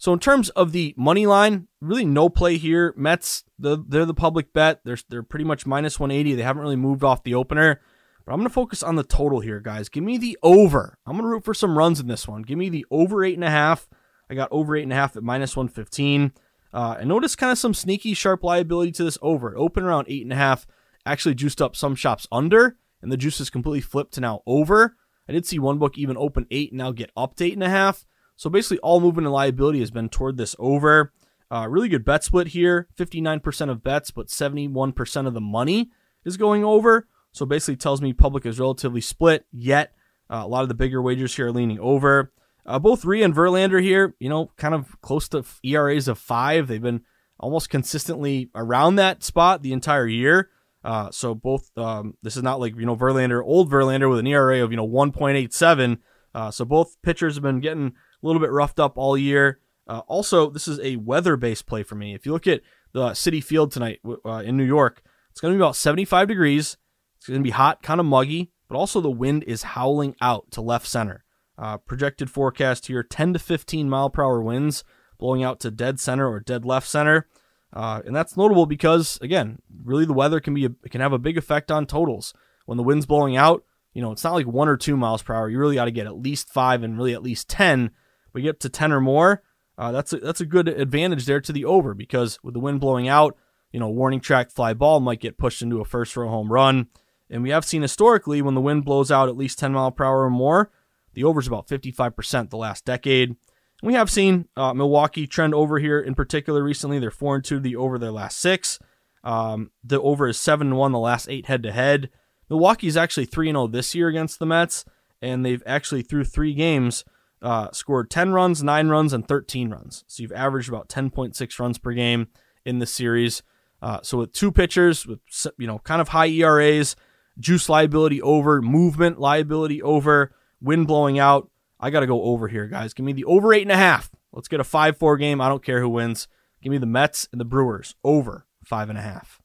So 0.00 0.14
in 0.14 0.18
terms 0.18 0.48
of 0.50 0.72
the 0.72 0.94
money 0.96 1.26
line, 1.26 1.68
really 1.78 2.06
no 2.06 2.30
play 2.30 2.56
here. 2.56 2.94
Mets, 2.96 3.44
the, 3.58 3.84
they're 3.86 4.06
the 4.06 4.14
public 4.14 4.50
bet. 4.54 4.80
They're 4.82 4.96
they're 5.10 5.22
pretty 5.22 5.44
much 5.44 5.66
minus 5.66 6.00
180. 6.00 6.34
They 6.34 6.42
haven't 6.42 6.62
really 6.62 6.74
moved 6.74 7.04
off 7.04 7.22
the 7.22 7.34
opener. 7.34 7.82
But 8.24 8.32
I'm 8.32 8.38
going 8.38 8.48
to 8.48 8.54
focus 8.54 8.82
on 8.82 8.96
the 8.96 9.04
total 9.04 9.40
here, 9.40 9.60
guys. 9.60 9.90
Give 9.90 10.02
me 10.02 10.16
the 10.16 10.38
over. 10.42 10.96
I'm 11.04 11.12
going 11.12 11.24
to 11.24 11.28
root 11.28 11.44
for 11.44 11.52
some 11.52 11.76
runs 11.76 12.00
in 12.00 12.06
this 12.06 12.26
one. 12.26 12.40
Give 12.40 12.56
me 12.56 12.70
the 12.70 12.86
over 12.90 13.22
eight 13.22 13.34
and 13.34 13.44
a 13.44 13.50
half. 13.50 13.90
I 14.30 14.34
got 14.34 14.48
over 14.50 14.74
eight 14.74 14.84
and 14.84 14.92
a 14.92 14.96
half 14.96 15.18
at 15.18 15.22
minus 15.22 15.54
115. 15.54 16.32
Uh, 16.72 16.96
and 16.98 17.08
notice 17.10 17.36
kind 17.36 17.52
of 17.52 17.58
some 17.58 17.74
sneaky 17.74 18.14
sharp 18.14 18.42
liability 18.42 18.92
to 18.92 19.04
this 19.04 19.18
over. 19.20 19.54
Open 19.54 19.84
around 19.84 20.06
eight 20.08 20.22
and 20.22 20.32
a 20.32 20.36
half. 20.36 20.66
Actually 21.04 21.34
juiced 21.34 21.60
up 21.60 21.76
some 21.76 21.94
shops 21.94 22.26
under, 22.32 22.78
and 23.02 23.12
the 23.12 23.18
juice 23.18 23.38
is 23.38 23.50
completely 23.50 23.82
flipped 23.82 24.14
to 24.14 24.22
now 24.22 24.40
over. 24.46 24.96
I 25.28 25.32
did 25.32 25.44
see 25.44 25.58
one 25.58 25.76
book 25.76 25.98
even 25.98 26.16
open 26.16 26.46
eight 26.50 26.70
and 26.70 26.78
now 26.78 26.92
get 26.92 27.10
up 27.14 27.36
to 27.36 27.44
eight 27.44 27.52
and 27.52 27.62
a 27.62 27.68
half. 27.68 28.06
So 28.40 28.48
basically, 28.48 28.78
all 28.78 29.00
movement 29.00 29.26
and 29.26 29.34
liability 29.34 29.80
has 29.80 29.90
been 29.90 30.08
toward 30.08 30.38
this 30.38 30.56
over. 30.58 31.12
Uh, 31.50 31.66
really 31.68 31.90
good 31.90 32.06
bet 32.06 32.24
split 32.24 32.46
here 32.46 32.88
59% 32.96 33.68
of 33.68 33.82
bets, 33.82 34.10
but 34.10 34.28
71% 34.28 35.26
of 35.26 35.34
the 35.34 35.42
money 35.42 35.90
is 36.24 36.38
going 36.38 36.64
over. 36.64 37.06
So 37.32 37.44
basically 37.44 37.76
tells 37.76 38.00
me 38.00 38.14
public 38.14 38.46
is 38.46 38.58
relatively 38.58 39.02
split, 39.02 39.44
yet 39.52 39.92
uh, 40.30 40.40
a 40.42 40.48
lot 40.48 40.62
of 40.62 40.68
the 40.68 40.74
bigger 40.74 41.02
wagers 41.02 41.36
here 41.36 41.48
are 41.48 41.52
leaning 41.52 41.78
over. 41.80 42.32
Uh, 42.64 42.78
both 42.78 43.04
Rea 43.04 43.24
and 43.24 43.34
Verlander 43.34 43.82
here, 43.82 44.14
you 44.18 44.30
know, 44.30 44.52
kind 44.56 44.72
of 44.72 44.98
close 45.02 45.28
to 45.28 45.44
ERAs 45.62 46.08
of 46.08 46.18
five. 46.18 46.66
They've 46.66 46.80
been 46.80 47.02
almost 47.38 47.68
consistently 47.68 48.48
around 48.54 48.96
that 48.96 49.22
spot 49.22 49.60
the 49.60 49.74
entire 49.74 50.06
year. 50.06 50.48
Uh, 50.82 51.10
so 51.10 51.34
both, 51.34 51.76
um, 51.76 52.14
this 52.22 52.38
is 52.38 52.42
not 52.42 52.58
like, 52.58 52.74
you 52.74 52.86
know, 52.86 52.96
Verlander, 52.96 53.42
old 53.44 53.70
Verlander 53.70 54.08
with 54.08 54.18
an 54.18 54.26
ERA 54.26 54.64
of, 54.64 54.70
you 54.70 54.78
know, 54.78 54.88
1.87. 54.88 55.98
Uh, 56.34 56.50
so 56.50 56.64
both 56.64 57.00
pitchers 57.02 57.34
have 57.34 57.42
been 57.42 57.60
getting 57.60 57.88
a 58.22 58.26
little 58.26 58.40
bit 58.40 58.50
roughed 58.50 58.78
up 58.78 58.96
all 58.96 59.16
year. 59.16 59.60
Uh, 59.86 60.00
also, 60.06 60.50
this 60.50 60.68
is 60.68 60.78
a 60.80 60.96
weather 60.96 61.36
based 61.36 61.66
play 61.66 61.82
for 61.82 61.94
me. 61.94 62.14
If 62.14 62.24
you 62.24 62.32
look 62.32 62.46
at 62.46 62.60
the 62.92 63.10
Citi 63.10 63.42
Field 63.42 63.72
tonight 63.72 64.00
uh, 64.24 64.42
in 64.44 64.56
New 64.56 64.64
York, 64.64 65.02
it's 65.30 65.40
going 65.40 65.52
to 65.52 65.58
be 65.58 65.62
about 65.62 65.76
75 65.76 66.28
degrees. 66.28 66.76
It's 67.16 67.26
going 67.26 67.40
to 67.40 67.44
be 67.44 67.50
hot, 67.50 67.82
kind 67.82 68.00
of 68.00 68.06
muggy, 68.06 68.50
but 68.68 68.76
also 68.76 69.00
the 69.00 69.10
wind 69.10 69.44
is 69.44 69.62
howling 69.62 70.16
out 70.20 70.50
to 70.52 70.60
left 70.60 70.86
center. 70.86 71.24
Uh, 71.58 71.76
projected 71.76 72.30
forecast 72.30 72.86
here 72.86 73.02
10 73.02 73.34
to 73.34 73.38
15 73.38 73.90
mile 73.90 74.08
per 74.08 74.24
hour 74.24 74.40
winds 74.40 74.82
blowing 75.18 75.44
out 75.44 75.60
to 75.60 75.70
dead 75.70 76.00
center 76.00 76.26
or 76.26 76.40
dead 76.40 76.64
left 76.64 76.88
center. 76.88 77.28
Uh, 77.72 78.00
and 78.04 78.16
that's 78.16 78.36
notable 78.36 78.66
because, 78.66 79.18
again, 79.20 79.60
really 79.84 80.04
the 80.04 80.12
weather 80.12 80.40
can 80.40 80.54
be 80.54 80.64
a, 80.64 80.70
can 80.88 81.00
have 81.00 81.12
a 81.12 81.18
big 81.18 81.38
effect 81.38 81.70
on 81.70 81.86
totals. 81.86 82.34
When 82.66 82.76
the 82.76 82.82
wind's 82.82 83.06
blowing 83.06 83.36
out, 83.36 83.64
you 83.92 84.02
know, 84.02 84.12
it's 84.12 84.24
not 84.24 84.34
like 84.34 84.46
one 84.46 84.68
or 84.68 84.76
two 84.76 84.96
miles 84.96 85.22
per 85.22 85.34
hour. 85.34 85.48
You 85.48 85.58
really 85.58 85.74
got 85.74 85.86
to 85.86 85.90
get 85.90 86.06
at 86.06 86.16
least 86.16 86.48
five 86.48 86.82
and 86.82 86.96
really 86.96 87.14
at 87.14 87.22
least 87.22 87.48
10. 87.48 87.90
But 88.32 88.42
get 88.42 88.60
to 88.60 88.68
10 88.68 88.92
or 88.92 89.00
more, 89.00 89.42
uh, 89.76 89.90
that's, 89.90 90.12
a, 90.12 90.18
that's 90.18 90.40
a 90.40 90.46
good 90.46 90.68
advantage 90.68 91.26
there 91.26 91.40
to 91.40 91.52
the 91.52 91.64
over 91.64 91.94
because 91.94 92.38
with 92.42 92.54
the 92.54 92.60
wind 92.60 92.80
blowing 92.80 93.08
out, 93.08 93.36
you 93.72 93.80
know, 93.80 93.88
warning 93.88 94.20
track 94.20 94.50
fly 94.50 94.74
ball 94.74 95.00
might 95.00 95.20
get 95.20 95.38
pushed 95.38 95.62
into 95.62 95.80
a 95.80 95.84
first 95.84 96.16
row 96.16 96.28
home 96.28 96.52
run. 96.52 96.88
And 97.28 97.42
we 97.42 97.50
have 97.50 97.64
seen 97.64 97.82
historically 97.82 98.42
when 98.42 98.54
the 98.54 98.60
wind 98.60 98.84
blows 98.84 99.10
out 99.10 99.28
at 99.28 99.36
least 99.36 99.58
10 99.58 99.72
mile 99.72 99.90
per 99.90 100.04
hour 100.04 100.24
or 100.24 100.30
more, 100.30 100.70
the 101.14 101.24
over 101.24 101.40
is 101.40 101.46
about 101.46 101.68
55% 101.68 102.50
the 102.50 102.56
last 102.56 102.84
decade. 102.84 103.30
And 103.30 103.36
we 103.82 103.94
have 103.94 104.10
seen 104.10 104.46
uh, 104.56 104.74
Milwaukee 104.74 105.26
trend 105.26 105.54
over 105.54 105.78
here 105.78 106.00
in 106.00 106.14
particular 106.14 106.62
recently. 106.62 106.98
They're 106.98 107.10
4 107.10 107.36
and 107.36 107.44
2 107.44 107.60
the 107.60 107.76
over 107.76 107.98
their 107.98 108.12
last 108.12 108.38
six. 108.38 108.78
Um, 109.24 109.70
the 109.82 110.00
over 110.00 110.28
is 110.28 110.40
7 110.40 110.68
and 110.68 110.76
1 110.76 110.92
the 110.92 110.98
last 110.98 111.28
eight 111.28 111.46
head 111.46 111.62
to 111.62 111.72
head. 111.72 112.10
Milwaukee 112.50 112.88
is 112.88 112.96
actually 112.96 113.26
3 113.26 113.48
0 113.48 113.68
this 113.68 113.94
year 113.94 114.08
against 114.08 114.38
the 114.38 114.46
Mets, 114.46 114.84
and 115.22 115.46
they've 115.46 115.62
actually, 115.64 116.02
through 116.02 116.24
three 116.24 116.52
games, 116.52 117.04
uh, 117.40 117.70
scored 117.72 118.10
10 118.10 118.32
runs, 118.32 118.62
9 118.62 118.88
runs, 118.88 119.12
and 119.12 119.26
13 119.26 119.70
runs. 119.70 120.04
So 120.06 120.22
you've 120.22 120.32
averaged 120.32 120.68
about 120.68 120.88
10.6 120.88 121.58
runs 121.58 121.78
per 121.78 121.92
game 121.92 122.28
in 122.64 122.80
the 122.80 122.86
series. 122.86 123.42
Uh, 123.80 124.00
so 124.02 124.18
with 124.18 124.32
two 124.32 124.52
pitchers 124.52 125.06
with 125.06 125.20
you 125.56 125.66
know 125.66 125.78
kind 125.78 126.02
of 126.02 126.08
high 126.08 126.28
ERAs, 126.28 126.96
juice 127.38 127.68
liability 127.68 128.20
over, 128.20 128.60
movement 128.60 129.18
liability 129.18 129.80
over, 129.80 130.32
wind 130.60 130.86
blowing 130.86 131.18
out. 131.18 131.50
I 131.78 131.88
got 131.88 132.00
to 132.00 132.06
go 132.06 132.22
over 132.24 132.48
here, 132.48 132.66
guys. 132.66 132.92
Give 132.92 133.06
me 133.06 133.14
the 133.14 133.24
over 133.24 133.54
eight 133.54 133.62
and 133.62 133.72
a 133.72 133.76
half. 133.76 134.10
Let's 134.32 134.48
get 134.48 134.60
a 134.60 134.64
5 134.64 134.98
4 134.98 135.16
game. 135.16 135.40
I 135.40 135.48
don't 135.48 135.64
care 135.64 135.80
who 135.80 135.88
wins. 135.88 136.28
Give 136.62 136.70
me 136.70 136.78
the 136.78 136.86
Mets 136.86 137.26
and 137.32 137.40
the 137.40 137.46
Brewers 137.46 137.94
over 138.04 138.46
five 138.64 138.90
and 138.90 138.98
a 138.98 139.02
half. 139.02 139.39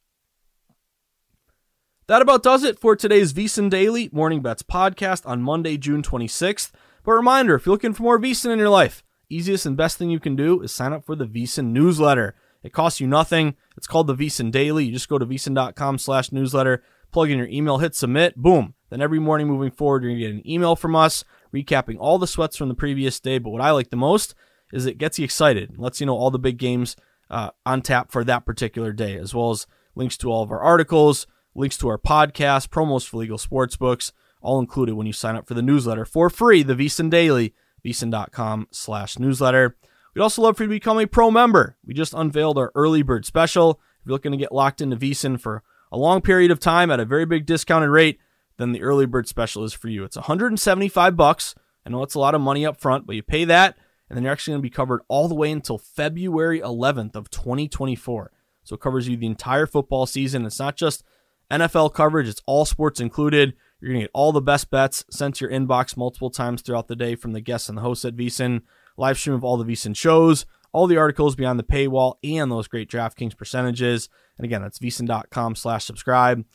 That 2.08 2.22
about 2.22 2.44
does 2.44 2.64
it 2.64 2.78
for 2.78 2.96
today's 2.96 3.34
VSiN 3.34 3.68
Daily 3.68 4.12
Morning 4.12 4.44
Bets 4.44 4.62
podcast 4.62 5.28
on 5.28 5.42
Monday, 5.42 5.76
June 5.76 6.04
26th. 6.04 6.72
But 7.04 7.14
reminder 7.14 7.56
if 7.56 7.66
you're 7.66 7.74
looking 7.74 7.96
for 7.96 8.04
more 8.04 8.20
VSiN 8.20 8.54
in 8.54 8.60
your 8.60 8.70
life, 8.70 9.04
easiest 9.28 9.66
and 9.66 9.76
best 9.76 9.98
thing 9.98 10.12
you 10.12 10.20
can 10.20 10.36
do 10.36 10.62
is 10.62 10.72
sign 10.72 10.94
up 10.94 11.04
for 11.04 11.16
the 11.16 11.26
VSiN 11.26 11.72
newsletter. 11.72 12.36
It 12.62 12.74
costs 12.74 13.00
you 13.02 13.08
nothing. 13.08 13.56
It's 13.76 13.88
called 13.88 14.06
the 14.06 14.14
VSiN 14.14 14.52
Daily. 14.52 14.86
You 14.86 14.92
just 14.92 15.10
go 15.10 15.18
to 15.18 15.26
vsin.com 15.26 15.98
slash 15.98 16.32
newsletter, 16.32 16.84
plug 17.12 17.32
in 17.32 17.40
your 17.40 17.48
email, 17.48 17.80
hit 17.80 17.96
submit, 17.96 18.36
boom. 18.36 18.76
Then 18.92 19.02
every 19.02 19.18
morning 19.18 19.48
moving 19.48 19.72
forward, 19.72 20.04
you're 20.04 20.12
going 20.12 20.22
to 20.22 20.28
get 20.28 20.36
an 20.36 20.48
email 20.48 20.76
from 20.76 20.96
us 20.96 21.24
recapping 21.52 21.98
all 21.98 22.20
the 22.20 22.28
sweats 22.28 22.56
from 22.56 22.70
the 22.70 22.76
previous 22.76 23.20
day. 23.20 23.40
But 23.40 23.50
what 23.50 23.64
I 23.64 23.72
like 23.72 23.90
the 23.90 23.96
most 23.96 24.36
is 24.72 24.86
it 24.86 25.00
gets 25.00 25.18
you 25.18 25.26
excited, 25.26 25.80
lets 25.80 26.00
you 26.00 26.06
know 26.06 26.16
all 26.16 26.30
the 26.30 26.38
big 26.38 26.60
games 26.60 26.96
uh, 27.32 27.50
on 27.66 27.82
tap 27.82 28.12
for 28.12 28.24
that 28.26 28.46
particular 28.46 28.94
day, 28.94 29.18
as 29.18 29.34
well 29.34 29.50
as 29.50 29.66
links 29.96 30.18
to 30.18 30.32
all 30.32 30.44
of 30.44 30.52
our 30.52 30.62
articles, 30.62 31.26
links 31.56 31.78
to 31.78 31.88
our 31.88 31.98
podcast, 31.98 32.70
promos 32.70 33.08
for 33.08 33.18
legal 33.18 33.38
sports 33.38 33.76
books, 33.76 34.12
all 34.42 34.60
included 34.60 34.96
when 34.96 35.08
you 35.08 35.14
sign 35.14 35.36
up 35.36 35.48
for 35.48 35.54
the 35.54 35.62
newsletter 35.62 36.06
for 36.06 36.30
free, 36.30 36.62
the 36.62 36.76
VSiN 36.76 37.10
Daily, 37.10 37.54
vsin.com 37.84 38.68
slash 38.72 39.18
newsletter. 39.18 39.76
We'd 40.14 40.22
also 40.22 40.42
love 40.42 40.58
for 40.58 40.64
you 40.64 40.70
to 40.70 40.76
become 40.76 41.00
a 41.00 41.08
pro 41.08 41.32
member. 41.32 41.78
We 41.86 41.94
just 41.94 42.14
unveiled 42.14 42.58
our 42.58 42.72
early 42.76 43.02
bird 43.02 43.26
special. 43.26 43.82
If 44.00 44.08
you're 44.08 44.14
looking 44.14 44.32
to 44.32 44.38
get 44.38 44.52
locked 44.52 44.82
into 44.82 44.98
VSiN 44.98 45.40
for 45.40 45.64
a 45.92 45.98
long 45.98 46.22
period 46.22 46.52
of 46.52 46.60
time 46.60 46.92
at 46.92 47.00
a 47.00 47.06
very 47.06 47.26
big 47.26 47.46
discounted 47.46 47.90
rate, 47.90 48.20
then 48.58 48.72
the 48.72 48.82
early 48.82 49.06
bird 49.06 49.28
special 49.28 49.64
is 49.64 49.74
for 49.74 49.90
you. 49.90 50.04
It's 50.04 50.16
175 50.16 51.16
bucks. 51.16 51.56
I 51.86 51.90
know 51.90 52.04
it's 52.04 52.16
a 52.16 52.20
lot 52.20 52.36
of 52.36 52.42
money 52.42 52.66
up 52.66 52.80
front, 52.80 53.06
but 53.06 53.16
you 53.16 53.24
pay 53.24 53.46
that, 53.46 53.78
and 54.10 54.16
then 54.16 54.24
you're 54.24 54.32
actually 54.32 54.54
going 54.54 54.62
to 54.62 54.70
be 54.70 54.76
covered 54.76 55.02
all 55.08 55.28
the 55.28 55.36
way 55.36 55.52
until 55.52 55.78
February 55.78 56.60
11th 56.60 57.16
of 57.16 57.30
2024. 57.30 58.32
So 58.64 58.76
it 58.76 58.82
covers 58.82 59.08
you 59.08 59.18
the 59.18 59.28
entire 59.28 59.68
football 59.68 60.06
season. 60.06 60.46
It's 60.46 60.60
not 60.60 60.76
just 60.76 61.04
NFL 61.52 61.94
coverage; 61.94 62.28
it's 62.28 62.42
all 62.46 62.66
sports 62.66 63.00
included. 63.00 63.54
You're 63.80 63.92
going 63.92 64.02
to 64.02 64.06
get 64.06 64.12
all 64.14 64.32
the 64.32 64.42
best 64.42 64.72
bets 64.72 65.06
sent 65.10 65.36
to 65.36 65.46
your 65.46 65.54
inbox 65.54 65.96
multiple 65.96 66.30
times 66.30 66.62
throughout 66.62 66.88
the 66.88 66.96
day 66.96 67.16
from 67.16 67.34
the 67.34 67.42
guests 67.42 67.70
and 67.70 67.78
the 67.78 67.82
hosts 67.82 68.06
at 68.06 68.16
VSiN 68.16 68.62
live 68.98 69.18
stream 69.18 69.36
of 69.36 69.44
all 69.44 69.58
the 69.58 69.66
VSiN 69.66 69.96
shows, 69.96 70.46
all 70.72 70.88
the 70.88 70.98
articles 70.98 71.36
beyond 71.36 71.60
the 71.60 71.64
paywall, 71.64 72.16
and 72.24 72.52
those 72.52 72.68
great 72.68 72.90
DraftKings 72.90 73.38
percentages. 73.38 74.10
And 74.38 74.46
again, 74.46 74.62
that's 74.62 74.80
vsin.com 74.80 75.56
slash 75.56 75.86
subscribe. 75.86 76.46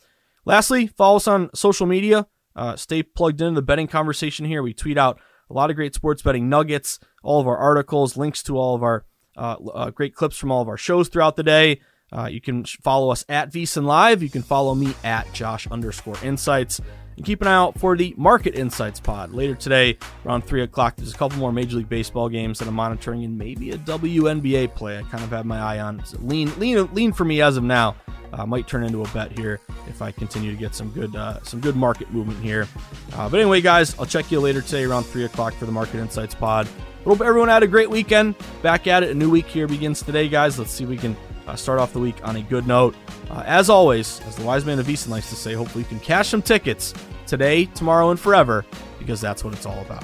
Lastly, 0.45 0.87
follow 0.87 1.17
us 1.17 1.27
on 1.27 1.49
social 1.53 1.85
media. 1.85 2.27
Uh, 2.55 2.75
stay 2.75 3.03
plugged 3.03 3.41
into 3.41 3.55
the 3.55 3.61
betting 3.61 3.87
conversation 3.87 4.45
here. 4.45 4.61
We 4.61 4.73
tweet 4.73 4.97
out 4.97 5.19
a 5.49 5.53
lot 5.53 5.69
of 5.69 5.75
great 5.75 5.95
sports 5.95 6.21
betting 6.21 6.49
nuggets, 6.49 6.99
all 7.23 7.39
of 7.39 7.47
our 7.47 7.57
articles, 7.57 8.17
links 8.17 8.43
to 8.43 8.57
all 8.57 8.75
of 8.75 8.83
our 8.83 9.05
uh, 9.37 9.55
uh, 9.73 9.89
great 9.91 10.15
clips 10.15 10.37
from 10.37 10.51
all 10.51 10.61
of 10.61 10.67
our 10.67 10.77
shows 10.77 11.07
throughout 11.07 11.35
the 11.35 11.43
day. 11.43 11.79
Uh, 12.11 12.27
you 12.29 12.41
can 12.41 12.65
follow 12.65 13.09
us 13.09 13.23
at 13.29 13.51
VSiN 13.51 13.83
Live. 13.83 14.21
You 14.21 14.29
can 14.29 14.41
follow 14.41 14.75
me 14.75 14.93
at 15.03 15.31
Josh 15.33 15.67
underscore 15.67 16.17
Insights. 16.23 16.81
And 17.17 17.25
keep 17.25 17.41
an 17.41 17.47
eye 17.47 17.53
out 17.53 17.79
for 17.79 17.95
the 17.95 18.13
Market 18.17 18.55
Insights 18.55 18.99
pod 18.99 19.31
later 19.31 19.55
today 19.55 19.97
around 20.25 20.45
3 20.45 20.63
o'clock. 20.63 20.95
There's 20.95 21.13
a 21.13 21.17
couple 21.17 21.37
more 21.37 21.51
Major 21.51 21.77
League 21.77 21.89
Baseball 21.89 22.29
games 22.29 22.59
that 22.59 22.67
I'm 22.67 22.73
monitoring 22.73 23.23
and 23.23 23.37
maybe 23.37 23.71
a 23.71 23.77
WNBA 23.77 24.73
play 24.75 24.97
I 24.97 25.03
kind 25.03 25.23
of 25.23 25.29
have 25.29 25.45
my 25.45 25.59
eye 25.59 25.79
on. 25.79 26.03
So 26.05 26.17
lean, 26.21 26.57
lean, 26.59 26.93
lean 26.93 27.13
for 27.13 27.25
me 27.25 27.41
as 27.41 27.57
of 27.57 27.63
now. 27.63 27.95
Uh, 28.33 28.45
might 28.45 28.65
turn 28.65 28.83
into 28.83 29.03
a 29.03 29.07
bet 29.09 29.37
here 29.37 29.59
if 29.87 30.01
I 30.01 30.11
continue 30.11 30.51
to 30.51 30.57
get 30.57 30.73
some 30.73 30.89
good 30.91 31.13
uh, 31.17 31.43
some 31.43 31.59
good 31.59 31.75
market 31.75 32.11
movement 32.13 32.41
here. 32.41 32.65
Uh, 33.13 33.27
but 33.27 33.41
anyway, 33.41 33.59
guys, 33.59 33.97
I'll 33.99 34.05
check 34.05 34.31
you 34.31 34.39
later 34.39 34.61
today 34.61 34.85
around 34.85 35.03
3 35.03 35.25
o'clock 35.25 35.53
for 35.55 35.65
the 35.65 35.71
Market 35.73 35.99
Insights 35.99 36.33
pod. 36.33 36.67
Hope 37.03 37.19
everyone 37.19 37.49
had 37.49 37.61
a 37.61 37.67
great 37.67 37.89
weekend. 37.89 38.35
Back 38.61 38.87
at 38.87 39.03
it. 39.03 39.09
A 39.09 39.13
new 39.13 39.29
week 39.29 39.47
here 39.47 39.67
begins 39.67 40.01
today, 40.01 40.29
guys. 40.29 40.57
Let's 40.57 40.71
see 40.71 40.85
if 40.85 40.89
we 40.89 40.97
can 40.97 41.17
uh, 41.47 41.55
start 41.55 41.79
off 41.79 41.93
the 41.93 41.99
week 41.99 42.15
on 42.27 42.35
a 42.35 42.41
good 42.41 42.67
note. 42.67 42.95
Uh, 43.29 43.43
as 43.45 43.69
always, 43.69 44.21
as 44.27 44.35
the 44.35 44.43
wise 44.43 44.65
man 44.65 44.79
of 44.79 44.89
Easton 44.89 45.11
likes 45.11 45.29
to 45.29 45.35
say, 45.35 45.53
hopefully 45.53 45.83
you 45.83 45.89
can 45.89 45.99
cash 45.99 46.29
some 46.29 46.41
tickets 46.41 46.93
today, 47.25 47.65
tomorrow, 47.65 48.09
and 48.11 48.19
forever 48.19 48.65
because 48.99 49.21
that's 49.21 49.43
what 49.43 49.53
it's 49.53 49.65
all 49.65 49.79
about. 49.81 50.03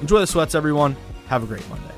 Enjoy 0.00 0.20
the 0.20 0.26
sweats, 0.26 0.54
everyone. 0.54 0.96
Have 1.28 1.42
a 1.42 1.46
great 1.46 1.68
Monday. 1.68 1.97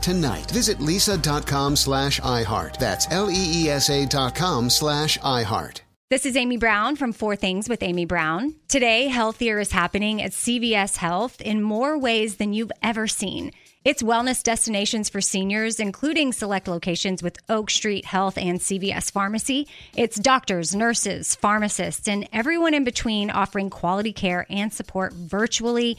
tonight. 0.00 0.50
Visit 0.50 0.78
leesa.com 0.78 1.76
slash 1.76 2.20
iHeart. 2.20 2.78
That's 2.78 3.10
L-E-E-S-A 3.10 4.06
dot 4.06 4.34
com 4.34 4.70
slash 4.70 5.18
iHeart. 5.18 5.80
This 6.10 6.24
is 6.24 6.38
Amy 6.38 6.56
Brown 6.56 6.96
from 6.96 7.12
Four 7.12 7.36
Things 7.36 7.68
with 7.68 7.82
Amy 7.82 8.06
Brown. 8.06 8.54
Today, 8.66 9.08
healthier 9.08 9.58
is 9.58 9.72
happening 9.72 10.22
at 10.22 10.30
CVS 10.30 10.96
Health 10.96 11.38
in 11.42 11.60
more 11.60 11.98
ways 11.98 12.36
than 12.36 12.54
you've 12.54 12.72
ever 12.82 13.06
seen. 13.06 13.52
It's 13.84 14.02
wellness 14.02 14.42
destinations 14.42 15.10
for 15.10 15.20
seniors, 15.20 15.78
including 15.78 16.32
select 16.32 16.66
locations 16.66 17.22
with 17.22 17.36
Oak 17.50 17.68
Street 17.68 18.06
Health 18.06 18.38
and 18.38 18.58
CVS 18.58 19.12
Pharmacy. 19.12 19.68
It's 19.94 20.18
doctors, 20.18 20.74
nurses, 20.74 21.34
pharmacists, 21.34 22.08
and 22.08 22.26
everyone 22.32 22.72
in 22.72 22.84
between 22.84 23.30
offering 23.30 23.68
quality 23.68 24.14
care 24.14 24.46
and 24.48 24.72
support 24.72 25.12
virtually 25.12 25.98